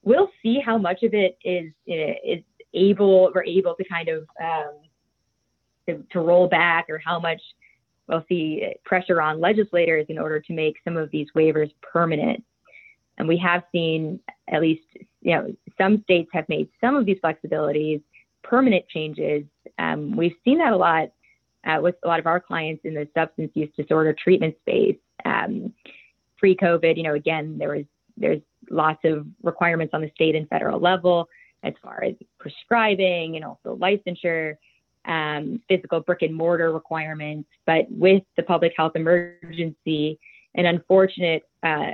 we'll 0.03 0.31
see 0.41 0.59
how 0.59 0.77
much 0.77 1.03
of 1.03 1.13
it 1.13 1.37
is 1.43 1.71
is 1.85 2.43
able 2.73 3.31
we're 3.33 3.43
able 3.43 3.75
to 3.75 3.83
kind 3.83 4.09
of 4.09 4.27
um, 4.41 4.73
to, 5.87 6.03
to 6.11 6.19
roll 6.19 6.47
back 6.47 6.89
or 6.89 6.99
how 7.03 7.19
much 7.19 7.41
we'll 8.07 8.25
see 8.27 8.73
pressure 8.83 9.21
on 9.21 9.39
legislators 9.39 10.05
in 10.09 10.17
order 10.17 10.39
to 10.39 10.53
make 10.53 10.75
some 10.83 10.97
of 10.97 11.09
these 11.11 11.27
waivers 11.35 11.71
permanent. 11.81 12.43
And 13.17 13.27
we 13.27 13.37
have 13.37 13.63
seen 13.71 14.19
at 14.51 14.61
least, 14.61 14.83
you 15.21 15.35
know, 15.35 15.55
some 15.77 16.01
states 16.03 16.29
have 16.33 16.47
made 16.49 16.69
some 16.81 16.95
of 16.95 17.05
these 17.05 17.17
flexibilities 17.23 18.01
permanent 18.43 18.87
changes. 18.87 19.43
Um, 19.77 20.15
we've 20.15 20.35
seen 20.43 20.57
that 20.59 20.73
a 20.73 20.77
lot 20.77 21.11
uh, 21.65 21.79
with 21.81 21.95
a 22.03 22.07
lot 22.07 22.19
of 22.19 22.27
our 22.27 22.39
clients 22.39 22.83
in 22.85 22.93
the 22.93 23.07
substance 23.15 23.51
use 23.53 23.69
disorder 23.77 24.13
treatment 24.13 24.55
space. 24.61 24.97
Um, 25.25 25.73
pre-COVID, 26.37 26.97
you 26.97 27.03
know, 27.03 27.13
again, 27.13 27.57
there 27.57 27.75
was 27.75 27.85
there's 28.17 28.41
lots 28.69 28.99
of 29.05 29.25
requirements 29.43 29.93
on 29.93 30.01
the 30.01 30.11
state 30.15 30.35
and 30.35 30.47
federal 30.49 30.79
level 30.79 31.27
as 31.63 31.73
far 31.83 32.03
as 32.03 32.15
prescribing 32.39 33.35
and 33.35 33.45
also 33.45 33.77
licensure. 33.77 34.55
um, 35.05 35.61
physical 35.67 35.99
brick 35.99 36.21
and 36.21 36.35
mortar 36.35 36.71
requirements, 36.71 37.49
but 37.65 37.85
with 37.89 38.23
the 38.37 38.43
public 38.43 38.73
health 38.77 38.93
emergency, 38.95 40.19
an 40.55 40.65
unfortunate 40.65 41.43
uh, 41.63 41.91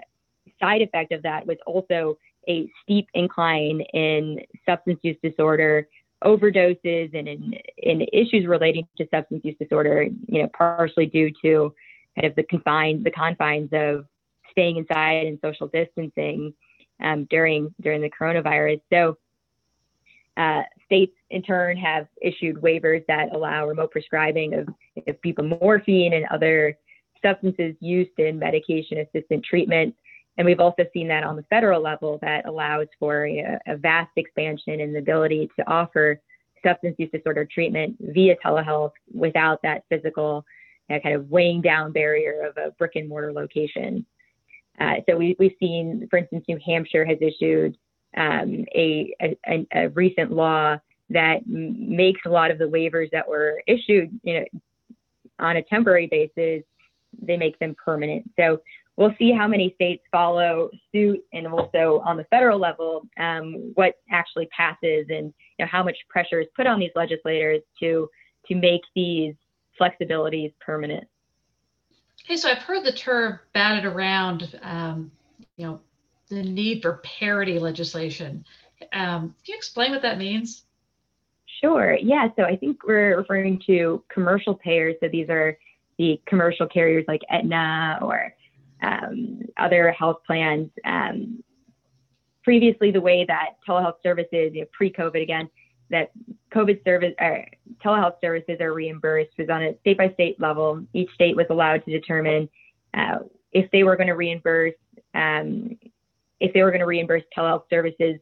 side 0.59 0.81
effect 0.81 1.11
of 1.11 1.21
that 1.23 1.45
was 1.45 1.57
also 1.65 2.17
a 2.49 2.69
steep 2.83 3.07
incline 3.13 3.81
in 3.93 4.39
substance 4.65 4.99
use 5.03 5.17
disorder 5.21 5.87
overdoses 6.23 7.17
and 7.17 7.27
in, 7.27 7.53
in 7.77 8.01
issues 8.13 8.47
relating 8.47 8.87
to 8.97 9.07
substance 9.13 9.41
use 9.43 9.55
disorder, 9.59 10.07
you 10.27 10.41
know, 10.41 10.49
partially 10.57 11.05
due 11.05 11.31
to 11.41 11.73
kind 12.15 12.27
of 12.27 12.35
the 12.35 12.43
confines, 12.43 13.03
the 13.03 13.11
confines 13.11 13.69
of 13.73 14.05
staying 14.51 14.77
inside 14.77 15.27
and 15.27 15.39
social 15.43 15.67
distancing 15.67 16.53
um, 17.03 17.25
during 17.29 17.73
during 17.81 18.01
the 18.01 18.09
coronavirus. 18.09 18.81
So 18.91 19.17
uh, 20.37 20.63
states 20.85 21.13
in 21.29 21.41
turn 21.41 21.77
have 21.77 22.07
issued 22.21 22.57
waivers 22.57 23.05
that 23.07 23.33
allow 23.33 23.67
remote 23.67 23.91
prescribing 23.91 24.53
of, 24.53 24.67
of 25.07 25.21
buprenorphine 25.25 26.15
and 26.15 26.25
other 26.31 26.77
substances 27.23 27.75
used 27.79 28.17
in 28.17 28.39
medication 28.39 28.99
assisted 28.99 29.43
treatment. 29.43 29.95
And 30.37 30.45
we've 30.45 30.59
also 30.59 30.83
seen 30.93 31.07
that 31.07 31.23
on 31.23 31.35
the 31.35 31.43
federal 31.43 31.81
level 31.81 32.19
that 32.21 32.45
allows 32.45 32.87
for 32.99 33.25
a, 33.25 33.59
a 33.67 33.77
vast 33.77 34.11
expansion 34.15 34.79
in 34.79 34.93
the 34.93 34.99
ability 34.99 35.49
to 35.57 35.69
offer 35.69 36.21
substance 36.65 36.95
use 36.97 37.09
disorder 37.11 37.45
treatment 37.45 37.95
via 37.99 38.35
telehealth 38.43 38.91
without 39.13 39.61
that 39.63 39.83
physical 39.89 40.45
kind 40.89 41.15
of 41.15 41.29
weighing 41.29 41.61
down 41.61 41.91
barrier 41.91 42.47
of 42.47 42.57
a 42.57 42.71
brick 42.71 42.93
and 42.95 43.09
mortar 43.09 43.33
location. 43.33 44.05
Uh, 44.79 44.95
so 45.09 45.17
we, 45.17 45.35
have 45.39 45.51
seen, 45.59 46.07
for 46.09 46.17
instance, 46.17 46.45
New 46.47 46.59
Hampshire 46.65 47.05
has 47.05 47.17
issued 47.19 47.77
um, 48.15 48.65
a, 48.75 49.13
a, 49.21 49.67
a, 49.73 49.89
recent 49.89 50.31
law 50.31 50.77
that 51.09 51.45
makes 51.47 52.21
a 52.25 52.29
lot 52.29 52.51
of 52.51 52.57
the 52.57 52.65
waivers 52.65 53.09
that 53.11 53.27
were 53.27 53.61
issued, 53.67 54.17
you 54.23 54.39
know, 54.39 54.45
on 55.39 55.57
a 55.57 55.63
temporary 55.63 56.07
basis, 56.07 56.63
they 57.21 57.37
make 57.37 57.57
them 57.59 57.75
permanent. 57.83 58.29
So 58.37 58.61
we'll 58.97 59.15
see 59.17 59.31
how 59.31 59.47
many 59.47 59.71
states 59.75 60.03
follow 60.11 60.69
suit, 60.91 61.23
and 61.31 61.47
also 61.47 62.01
on 62.05 62.17
the 62.17 62.25
federal 62.25 62.59
level, 62.59 63.07
um, 63.17 63.71
what 63.75 63.95
actually 64.11 64.47
passes, 64.47 65.05
and 65.09 65.33
you 65.57 65.65
know, 65.65 65.67
how 65.67 65.83
much 65.83 65.97
pressure 66.09 66.41
is 66.41 66.47
put 66.55 66.67
on 66.67 66.79
these 66.79 66.91
legislators 66.95 67.61
to 67.79 68.09
to 68.47 68.55
make 68.55 68.81
these 68.95 69.35
flexibilities 69.79 70.53
permanent. 70.59 71.07
Hey, 72.25 72.35
so 72.35 72.49
I've 72.49 72.57
heard 72.57 72.83
the 72.83 72.91
term 72.91 73.39
batted 73.53 73.85
around, 73.85 74.59
um, 74.61 75.11
you 75.55 75.65
know, 75.65 75.79
the 76.29 76.43
need 76.43 76.81
for 76.81 77.01
parity 77.03 77.59
legislation. 77.59 78.43
Um, 78.91 79.35
can 79.45 79.53
you 79.53 79.55
explain 79.55 79.91
what 79.91 80.01
that 80.01 80.17
means? 80.17 80.63
Sure. 81.61 81.97
Yeah. 82.01 82.27
So 82.35 82.43
I 82.43 82.55
think 82.55 82.85
we're 82.85 83.17
referring 83.17 83.61
to 83.67 84.03
commercial 84.09 84.55
payers. 84.55 84.95
So 85.01 85.07
these 85.07 85.29
are 85.29 85.57
the 85.97 86.21
commercial 86.25 86.67
carriers 86.67 87.05
like 87.07 87.21
Aetna 87.29 87.99
or 88.01 88.33
um, 88.81 89.41
other 89.57 89.91
health 89.91 90.17
plans. 90.25 90.69
Um, 90.85 91.43
previously, 92.43 92.91
the 92.91 93.01
way 93.01 93.25
that 93.25 93.55
telehealth 93.67 94.01
services, 94.03 94.51
you 94.53 94.61
know, 94.61 94.67
pre-COVID 94.71 95.21
again, 95.21 95.49
that 95.89 96.11
COVID 96.53 96.83
service 96.83 97.13
or 97.19 97.45
telehealth 97.83 98.19
services 98.21 98.57
are 98.59 98.73
reimbursed 98.73 99.31
was 99.37 99.49
on 99.49 99.63
a 99.63 99.77
state 99.79 99.97
by 99.97 100.11
state 100.13 100.39
level. 100.39 100.83
Each 100.93 101.09
state 101.13 101.35
was 101.35 101.45
allowed 101.49 101.83
to 101.85 101.91
determine 101.91 102.49
uh, 102.93 103.19
if 103.51 103.69
they 103.71 103.83
were 103.83 103.95
going 103.95 104.07
to 104.07 104.13
reimburse 104.13 104.73
um, 105.13 105.77
if 106.39 106.53
they 106.53 106.61
were 106.61 106.71
going 106.71 106.81
to 106.81 106.85
reimburse 106.85 107.23
telehealth 107.35 107.63
services 107.69 108.19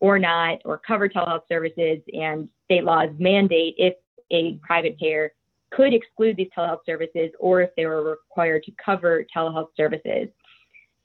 or 0.00 0.18
not, 0.18 0.60
or 0.64 0.78
cover 0.78 1.08
telehealth 1.08 1.42
services, 1.48 1.98
and 2.12 2.48
state 2.64 2.84
laws 2.84 3.10
mandate 3.18 3.74
if 3.78 3.94
a 4.30 4.54
private 4.62 4.98
payer 4.98 5.32
could 5.70 5.92
exclude 5.92 6.36
these 6.36 6.48
telehealth 6.56 6.84
services 6.86 7.30
or 7.38 7.60
if 7.60 7.70
they 7.76 7.86
were 7.86 8.02
required 8.02 8.62
to 8.64 8.72
cover 8.82 9.24
telehealth 9.34 9.68
services. 9.76 10.28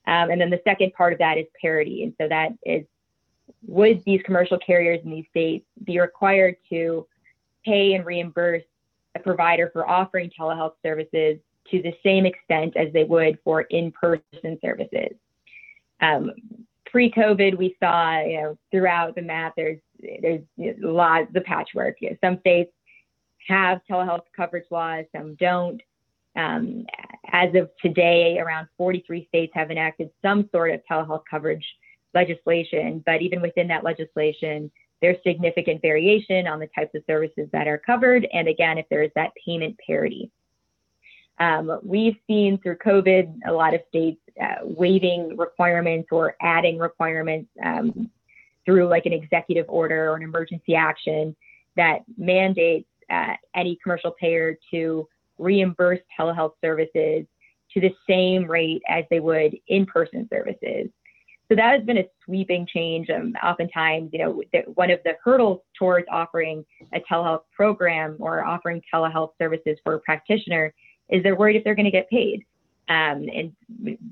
Um, 0.05 0.31
and 0.31 0.39
then 0.39 0.49
the 0.49 0.61
second 0.63 0.93
part 0.93 1.13
of 1.13 1.19
that 1.19 1.37
is 1.37 1.45
parity. 1.61 2.03
And 2.03 2.13
so 2.19 2.27
that 2.27 2.51
is 2.65 2.85
would 3.65 4.03
these 4.05 4.21
commercial 4.25 4.57
carriers 4.57 4.99
in 5.03 5.11
these 5.11 5.25
states 5.29 5.65
be 5.83 5.99
required 5.99 6.55
to 6.69 7.05
pay 7.65 7.93
and 7.93 8.05
reimburse 8.05 8.63
a 9.15 9.19
provider 9.19 9.69
for 9.71 9.89
offering 9.89 10.31
telehealth 10.37 10.73
services 10.83 11.37
to 11.71 11.81
the 11.81 11.93
same 12.03 12.25
extent 12.25 12.75
as 12.75 12.91
they 12.93 13.03
would 13.03 13.37
for 13.43 13.61
in-person 13.61 14.59
services? 14.61 15.15
Um, 16.01 16.31
pre-COVID, 16.85 17.57
we 17.57 17.75
saw 17.81 18.21
you 18.21 18.41
know 18.41 18.57
throughout 18.71 19.15
the 19.15 19.21
map 19.21 19.53
there's 19.55 19.79
there's 20.21 20.41
you 20.57 20.75
know, 20.77 20.91
lots 20.91 21.33
of 21.35 21.43
patchwork. 21.43 21.97
You 22.01 22.11
know, 22.11 22.17
some 22.23 22.39
states 22.39 22.71
have 23.47 23.81
telehealth 23.89 24.23
coverage 24.35 24.65
laws, 24.71 25.05
some 25.15 25.35
don't. 25.35 25.81
Um, 26.35 26.85
as 27.31 27.53
of 27.55 27.69
today, 27.81 28.39
around 28.39 28.67
43 28.77 29.27
states 29.27 29.51
have 29.55 29.71
enacted 29.71 30.09
some 30.21 30.49
sort 30.51 30.71
of 30.71 30.81
telehealth 30.89 31.23
coverage 31.29 31.65
legislation, 32.13 33.03
but 33.05 33.21
even 33.21 33.41
within 33.41 33.67
that 33.67 33.83
legislation, 33.83 34.71
there's 35.01 35.17
significant 35.25 35.81
variation 35.81 36.47
on 36.47 36.59
the 36.59 36.69
types 36.75 36.95
of 36.95 37.03
services 37.05 37.49
that 37.51 37.67
are 37.67 37.77
covered. 37.77 38.27
And 38.31 38.47
again, 38.47 38.77
if 38.77 38.87
there 38.89 39.03
is 39.03 39.11
that 39.15 39.31
payment 39.45 39.77
parity. 39.85 40.31
Um, 41.39 41.79
we've 41.83 42.15
seen 42.27 42.59
through 42.59 42.77
COVID 42.77 43.39
a 43.47 43.51
lot 43.51 43.73
of 43.73 43.81
states 43.89 44.21
uh, 44.41 44.63
waiving 44.63 45.35
requirements 45.35 46.07
or 46.11 46.35
adding 46.41 46.77
requirements 46.77 47.49
um, 47.63 48.09
through 48.65 48.87
like 48.87 49.05
an 49.05 49.13
executive 49.13 49.65
order 49.67 50.09
or 50.09 50.15
an 50.15 50.23
emergency 50.23 50.75
action 50.75 51.35
that 51.75 52.03
mandates 52.17 52.87
uh, 53.13 53.33
any 53.55 53.77
commercial 53.81 54.11
payer 54.23 54.57
to 54.71 55.07
reimburse 55.37 55.99
telehealth 56.17 56.53
services 56.63 57.25
to 57.73 57.77
the 57.85 57.93
same 58.09 58.41
rate 58.57 58.81
as 58.87 59.03
they 59.09 59.19
would 59.19 59.51
in-person 59.67 60.27
services. 60.31 60.89
So 61.49 61.55
that 61.55 61.75
has 61.77 61.83
been 61.85 61.97
a 61.97 62.05
sweeping 62.23 62.65
change. 62.65 63.09
Um, 63.09 63.33
oftentimes, 63.43 64.09
you 64.13 64.19
know, 64.19 64.41
the, 64.53 64.59
one 64.81 64.91
of 64.91 64.99
the 65.05 65.13
hurdles 65.23 65.59
towards 65.77 66.07
offering 66.11 66.65
a 66.93 66.99
telehealth 67.01 67.43
program 67.55 68.15
or 68.19 68.45
offering 68.45 68.81
telehealth 68.91 69.31
services 69.41 69.77
for 69.83 69.95
a 69.95 69.99
practitioner 69.99 70.73
is 71.09 71.21
they're 71.21 71.35
worried 71.35 71.57
if 71.57 71.63
they're 71.63 71.75
going 71.75 71.85
to 71.85 71.91
get 71.91 72.09
paid. 72.09 72.45
Um, 72.89 73.27
and 73.37 73.53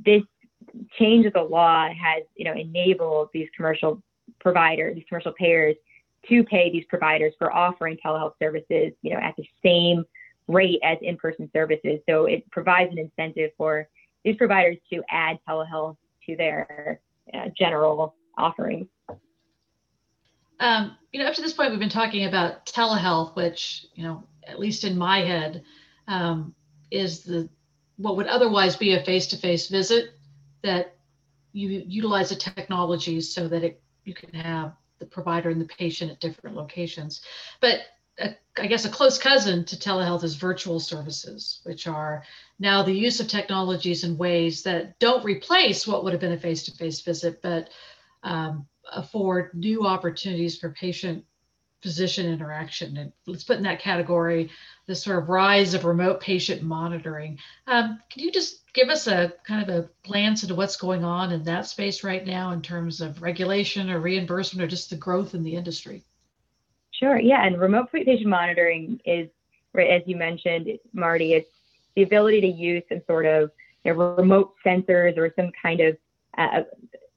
this 0.06 0.24
change 1.00 1.26
of 1.26 1.34
the 1.34 1.42
law 1.42 1.88
has, 1.88 2.24
you 2.36 2.46
know, 2.46 2.54
enabled 2.54 3.30
these 3.34 3.48
commercial 3.56 4.02
providers, 4.40 4.96
these 4.96 5.06
commercial 5.08 5.34
payers 5.34 5.76
to 6.30 6.44
pay 6.44 6.72
these 6.72 6.86
providers 6.86 7.34
for 7.38 7.52
offering 7.52 7.98
telehealth 8.04 8.34
services, 8.42 8.94
you 9.02 9.14
know, 9.14 9.20
at 9.20 9.36
the 9.38 9.46
same 9.64 10.04
rate 10.48 10.80
as 10.84 10.98
in-person 11.02 11.50
services. 11.54 12.00
So 12.08 12.26
it 12.26 12.50
provides 12.52 12.92
an 12.92 13.00
incentive 13.00 13.52
for 13.58 13.88
these 14.24 14.36
providers 14.36 14.78
to 14.92 15.02
add 15.10 15.40
telehealth 15.48 15.98
to 16.28 16.36
their 16.36 17.00
uh, 17.34 17.48
general 17.58 18.16
offerings. 18.38 18.88
Um, 20.60 20.96
you 21.12 21.20
know, 21.20 21.28
up 21.28 21.34
to 21.36 21.42
this 21.42 21.54
point, 21.54 21.72
we've 21.72 21.80
been 21.80 21.90
talking 21.90 22.26
about 22.26 22.66
telehealth, 22.68 23.36
which, 23.36 23.88
you 23.96 24.04
know, 24.04 24.24
at 24.48 24.60
least 24.60 24.84
in 24.84 24.98
my 24.98 25.20
head, 25.22 25.64
um, 26.08 26.54
is 26.92 27.24
the 27.24 27.50
what 27.98 28.18
would 28.18 28.28
otherwise 28.28 28.76
be 28.76 28.94
a 28.94 29.04
face-to-face 29.04 29.68
visit 29.68 30.12
that 30.64 30.96
you 31.54 31.84
utilize 31.88 32.30
the 32.30 32.36
technologies 32.36 33.34
so 33.34 33.48
that 33.48 33.64
it 33.64 33.82
you 34.06 34.14
can 34.14 34.34
have 34.34 34.74
the 35.02 35.06
provider 35.06 35.50
and 35.50 35.60
the 35.60 35.66
patient 35.66 36.12
at 36.12 36.22
different 36.22 36.56
locations. 36.56 37.22
But 37.60 37.82
a, 38.20 38.36
I 38.58 38.68
guess 38.68 38.86
a 38.86 38.90
close 38.90 39.18
cousin 39.18 39.66
to 39.66 39.76
telehealth 39.76 40.24
is 40.24 40.36
virtual 40.36 40.80
services, 40.80 41.60
which 41.64 41.88
are 41.88 42.24
now 42.60 42.84
the 42.84 42.94
use 42.94 43.20
of 43.20 43.28
technologies 43.28 44.06
in 44.06 44.18
ways 44.18 44.64
that 44.64 44.98
don't 45.00 45.26
replace 45.26 45.86
what 45.86 46.04
would 46.04 46.14
have 46.14 46.22
been 46.22 46.32
a 46.32 46.38
face 46.38 46.64
to 46.64 46.72
face 46.72 47.02
visit, 47.02 47.42
but 47.42 47.70
um, 48.24 48.68
afford 48.94 49.54
new 49.54 49.86
opportunities 49.86 50.58
for 50.58 50.70
patient 50.70 51.26
physician 51.82 52.28
interaction. 52.28 52.98
And 52.98 53.12
let's 53.26 53.44
put 53.44 53.58
in 53.58 53.64
that 53.64 53.82
category 53.82 54.50
this 54.88 55.04
sort 55.04 55.22
of 55.22 55.30
rise 55.30 55.74
of 55.74 55.86
remote 55.86 56.20
patient 56.20 56.62
monitoring. 56.62 57.40
Um, 57.68 58.00
can 58.10 58.24
you 58.24 58.32
just 58.32 58.72
give 58.74 58.90
us 58.90 59.08
a 59.08 59.34
kind 59.46 59.68
of 59.68 59.76
a 59.76 59.90
glance 60.04 60.44
into 60.44 60.56
what's 60.56 60.76
going 60.76 61.04
on 61.04 61.32
in 61.32 61.44
that 61.44 61.68
space 61.68 62.04
right 62.04 62.26
now 62.26 62.52
in 62.52 62.62
terms 62.62 63.02
of 63.02 63.22
regulation 63.22 63.90
or 63.90 64.00
reimbursement 64.00 64.64
or 64.64 64.68
just 64.68 64.90
the 64.90 64.96
growth 64.96 65.34
in 65.34 65.44
the 65.44 65.56
industry? 65.56 66.04
Sure. 66.92 67.20
Yeah. 67.20 67.46
And 67.46 67.60
remote 67.60 67.92
patient 67.92 68.28
monitoring 68.28 69.00
is, 69.06 69.30
right, 69.74 69.90
as 69.90 70.04
you 70.06 70.16
mentioned, 70.16 70.68
Marty, 70.94 71.34
it's 71.34 71.50
the 71.96 72.04
ability 72.04 72.42
to 72.42 72.48
use 72.48 72.84
some 72.90 73.02
sort 73.08 73.26
of 73.26 73.52
you 73.84 73.94
know, 73.94 74.16
remote 74.16 74.54
sensors 74.66 75.18
or 75.18 75.34
some 75.36 75.52
kind 75.62 75.80
of 75.80 75.98
uh, 76.38 76.64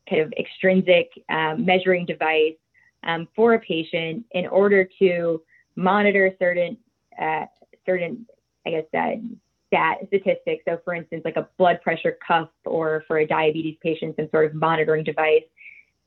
kind 0.09 0.22
of 0.22 0.33
extrinsic 0.38 1.11
um, 1.29 1.64
measuring 1.64 2.07
device 2.07 2.55
um, 3.04 3.28
for 3.34 3.54
a 3.54 3.60
patient 3.60 4.24
in 4.32 4.46
order 4.46 4.88
to 4.98 5.42
monitor 5.76 6.34
certain 6.38 6.76
uh, 7.20 7.46
certain, 7.86 8.26
I 8.66 8.70
guess, 8.70 8.84
uh, 8.96 9.16
stat 9.68 9.98
statistics. 10.08 10.64
So, 10.66 10.78
for 10.84 10.94
instance, 10.94 11.22
like 11.24 11.36
a 11.36 11.48
blood 11.58 11.80
pressure 11.82 12.16
cuff, 12.26 12.48
or 12.64 13.04
for 13.06 13.18
a 13.18 13.26
diabetes 13.26 13.76
patient, 13.82 14.16
some 14.16 14.28
sort 14.30 14.46
of 14.46 14.54
monitoring 14.54 15.04
device. 15.04 15.42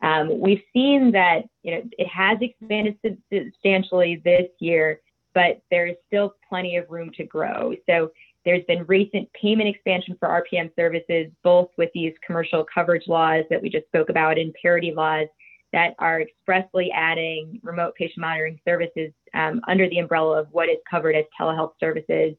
Um, 0.02 0.40
we've 0.40 0.62
seen 0.74 1.12
that 1.14 1.44
you 1.64 1.72
know 1.72 1.82
it 1.98 2.08
has 2.08 2.38
expanded 2.42 2.98
substantially 3.34 4.22
this 4.24 4.48
year, 4.60 5.02
but 5.34 5.62
there 5.72 5.88
is 5.88 5.96
still 6.08 6.36
plenty 6.48 6.78
of 6.78 6.90
room 6.90 7.12
to 7.18 7.24
grow. 7.24 7.74
So 7.88 8.12
there's 8.46 8.64
been 8.66 8.86
recent 8.86 9.28
payment 9.34 9.68
expansion 9.68 10.16
for 10.20 10.30
RPM 10.30 10.72
services, 10.76 11.28
both 11.44 11.70
with 11.78 11.90
these 11.94 12.14
commercial 12.26 12.66
coverage 12.74 13.08
laws 13.08 13.44
that 13.50 13.62
we 13.62 13.70
just 13.70 13.88
spoke 13.88 14.10
about 14.10 14.38
and 14.38 14.54
parity 14.62 14.94
laws 14.96 15.28
that 15.74 15.96
are 16.00 16.22
expressly 16.22 16.92
adding 16.92 17.60
remote 17.64 17.96
patient 17.96 18.20
monitoring 18.20 18.60
services 18.66 19.12
um, 19.34 19.62
under 19.68 19.90
the 19.90 20.00
umbrella 20.00 20.40
of 20.40 20.48
what 20.52 20.70
is 20.70 20.78
covered 20.90 21.16
as 21.16 21.26
telehealth 21.40 21.74
services, 21.80 22.36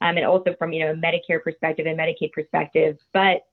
um, 0.00 0.16
and 0.16 0.26
also 0.26 0.54
from 0.58 0.72
you 0.72 0.84
know 0.84 0.92
a 0.92 0.94
Medicare 0.94 1.42
perspective 1.42 1.86
and 1.86 1.98
Medicaid 1.98 2.32
perspective. 2.32 2.98
But 3.12 3.44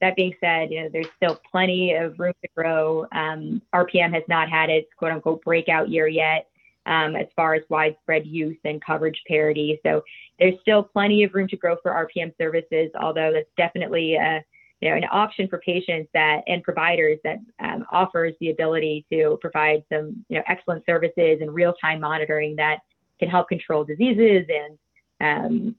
that 0.00 0.16
being 0.16 0.34
said, 0.40 0.70
you 0.70 0.82
know 0.82 0.88
there's 0.92 1.06
still 1.16 1.40
plenty 1.50 1.92
of 1.92 2.18
room 2.18 2.34
to 2.42 2.48
grow. 2.56 3.06
Um, 3.12 3.60
RPM 3.74 4.14
has 4.14 4.24
not 4.28 4.48
had 4.48 4.70
its 4.70 4.88
quote 4.96 5.12
unquote 5.12 5.44
breakout 5.44 5.88
year 5.88 6.08
yet. 6.08 6.46
Um, 6.86 7.14
as 7.14 7.26
far 7.36 7.54
as 7.54 7.62
widespread 7.68 8.26
use 8.26 8.56
and 8.64 8.82
coverage 8.82 9.22
parity. 9.28 9.78
So 9.84 10.02
there's 10.38 10.58
still 10.62 10.82
plenty 10.82 11.22
of 11.22 11.34
room 11.34 11.46
to 11.48 11.56
grow 11.56 11.76
for 11.82 11.92
RPM 11.92 12.32
services, 12.38 12.90
although 12.98 13.32
that's 13.34 13.50
definitely 13.58 14.14
a, 14.14 14.42
you 14.80 14.88
know, 14.88 14.96
an 14.96 15.04
option 15.10 15.46
for 15.46 15.58
patients 15.58 16.08
that 16.14 16.42
and 16.46 16.62
providers 16.62 17.18
that 17.24 17.38
um, 17.58 17.84
offers 17.92 18.34
the 18.40 18.50
ability 18.50 19.04
to 19.12 19.38
provide 19.40 19.84
some 19.92 20.24
you 20.28 20.38
know, 20.38 20.42
excellent 20.48 20.84
services 20.86 21.38
and 21.40 21.52
real-time 21.52 22.00
monitoring 22.00 22.56
that 22.56 22.80
can 23.18 23.28
help 23.28 23.48
control 23.48 23.84
diseases 23.84 24.46
and 24.48 24.78
um, 25.20 25.76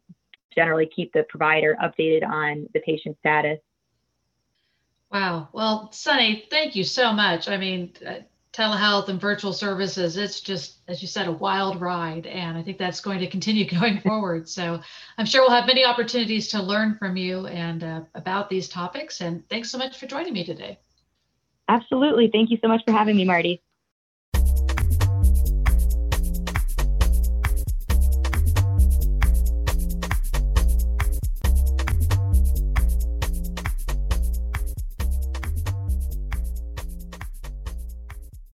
generally 0.53 0.85
keep 0.85 1.11
the 1.13 1.23
provider 1.23 1.75
updated 1.83 2.23
on 2.23 2.67
the 2.73 2.79
patient 2.81 3.17
status. 3.19 3.59
Wow. 5.11 5.49
Well, 5.51 5.91
Sunny, 5.91 6.45
thank 6.49 6.75
you 6.75 6.83
so 6.83 7.11
much. 7.11 7.49
I 7.49 7.57
mean, 7.57 7.93
uh, 8.05 8.19
telehealth 8.53 9.07
and 9.07 9.19
virtual 9.19 9.53
services, 9.53 10.17
it's 10.17 10.41
just, 10.41 10.79
as 10.87 11.01
you 11.01 11.07
said, 11.07 11.27
a 11.27 11.31
wild 11.31 11.79
ride. 11.79 12.27
And 12.27 12.57
I 12.57 12.63
think 12.63 12.77
that's 12.77 12.99
going 12.99 13.19
to 13.19 13.27
continue 13.27 13.67
going 13.79 14.01
forward. 14.01 14.49
So 14.49 14.81
I'm 15.17 15.25
sure 15.25 15.41
we'll 15.41 15.51
have 15.51 15.67
many 15.67 15.85
opportunities 15.85 16.49
to 16.49 16.61
learn 16.61 16.95
from 16.97 17.15
you 17.15 17.47
and 17.47 17.83
uh, 17.83 18.01
about 18.15 18.49
these 18.49 18.67
topics. 18.67 19.21
And 19.21 19.47
thanks 19.49 19.71
so 19.71 19.77
much 19.77 19.97
for 19.97 20.05
joining 20.05 20.33
me 20.33 20.43
today. 20.43 20.79
Absolutely. 21.69 22.29
Thank 22.31 22.49
you 22.49 22.57
so 22.61 22.67
much 22.67 22.81
for 22.85 22.91
having 22.91 23.15
me, 23.15 23.23
Marty. 23.23 23.61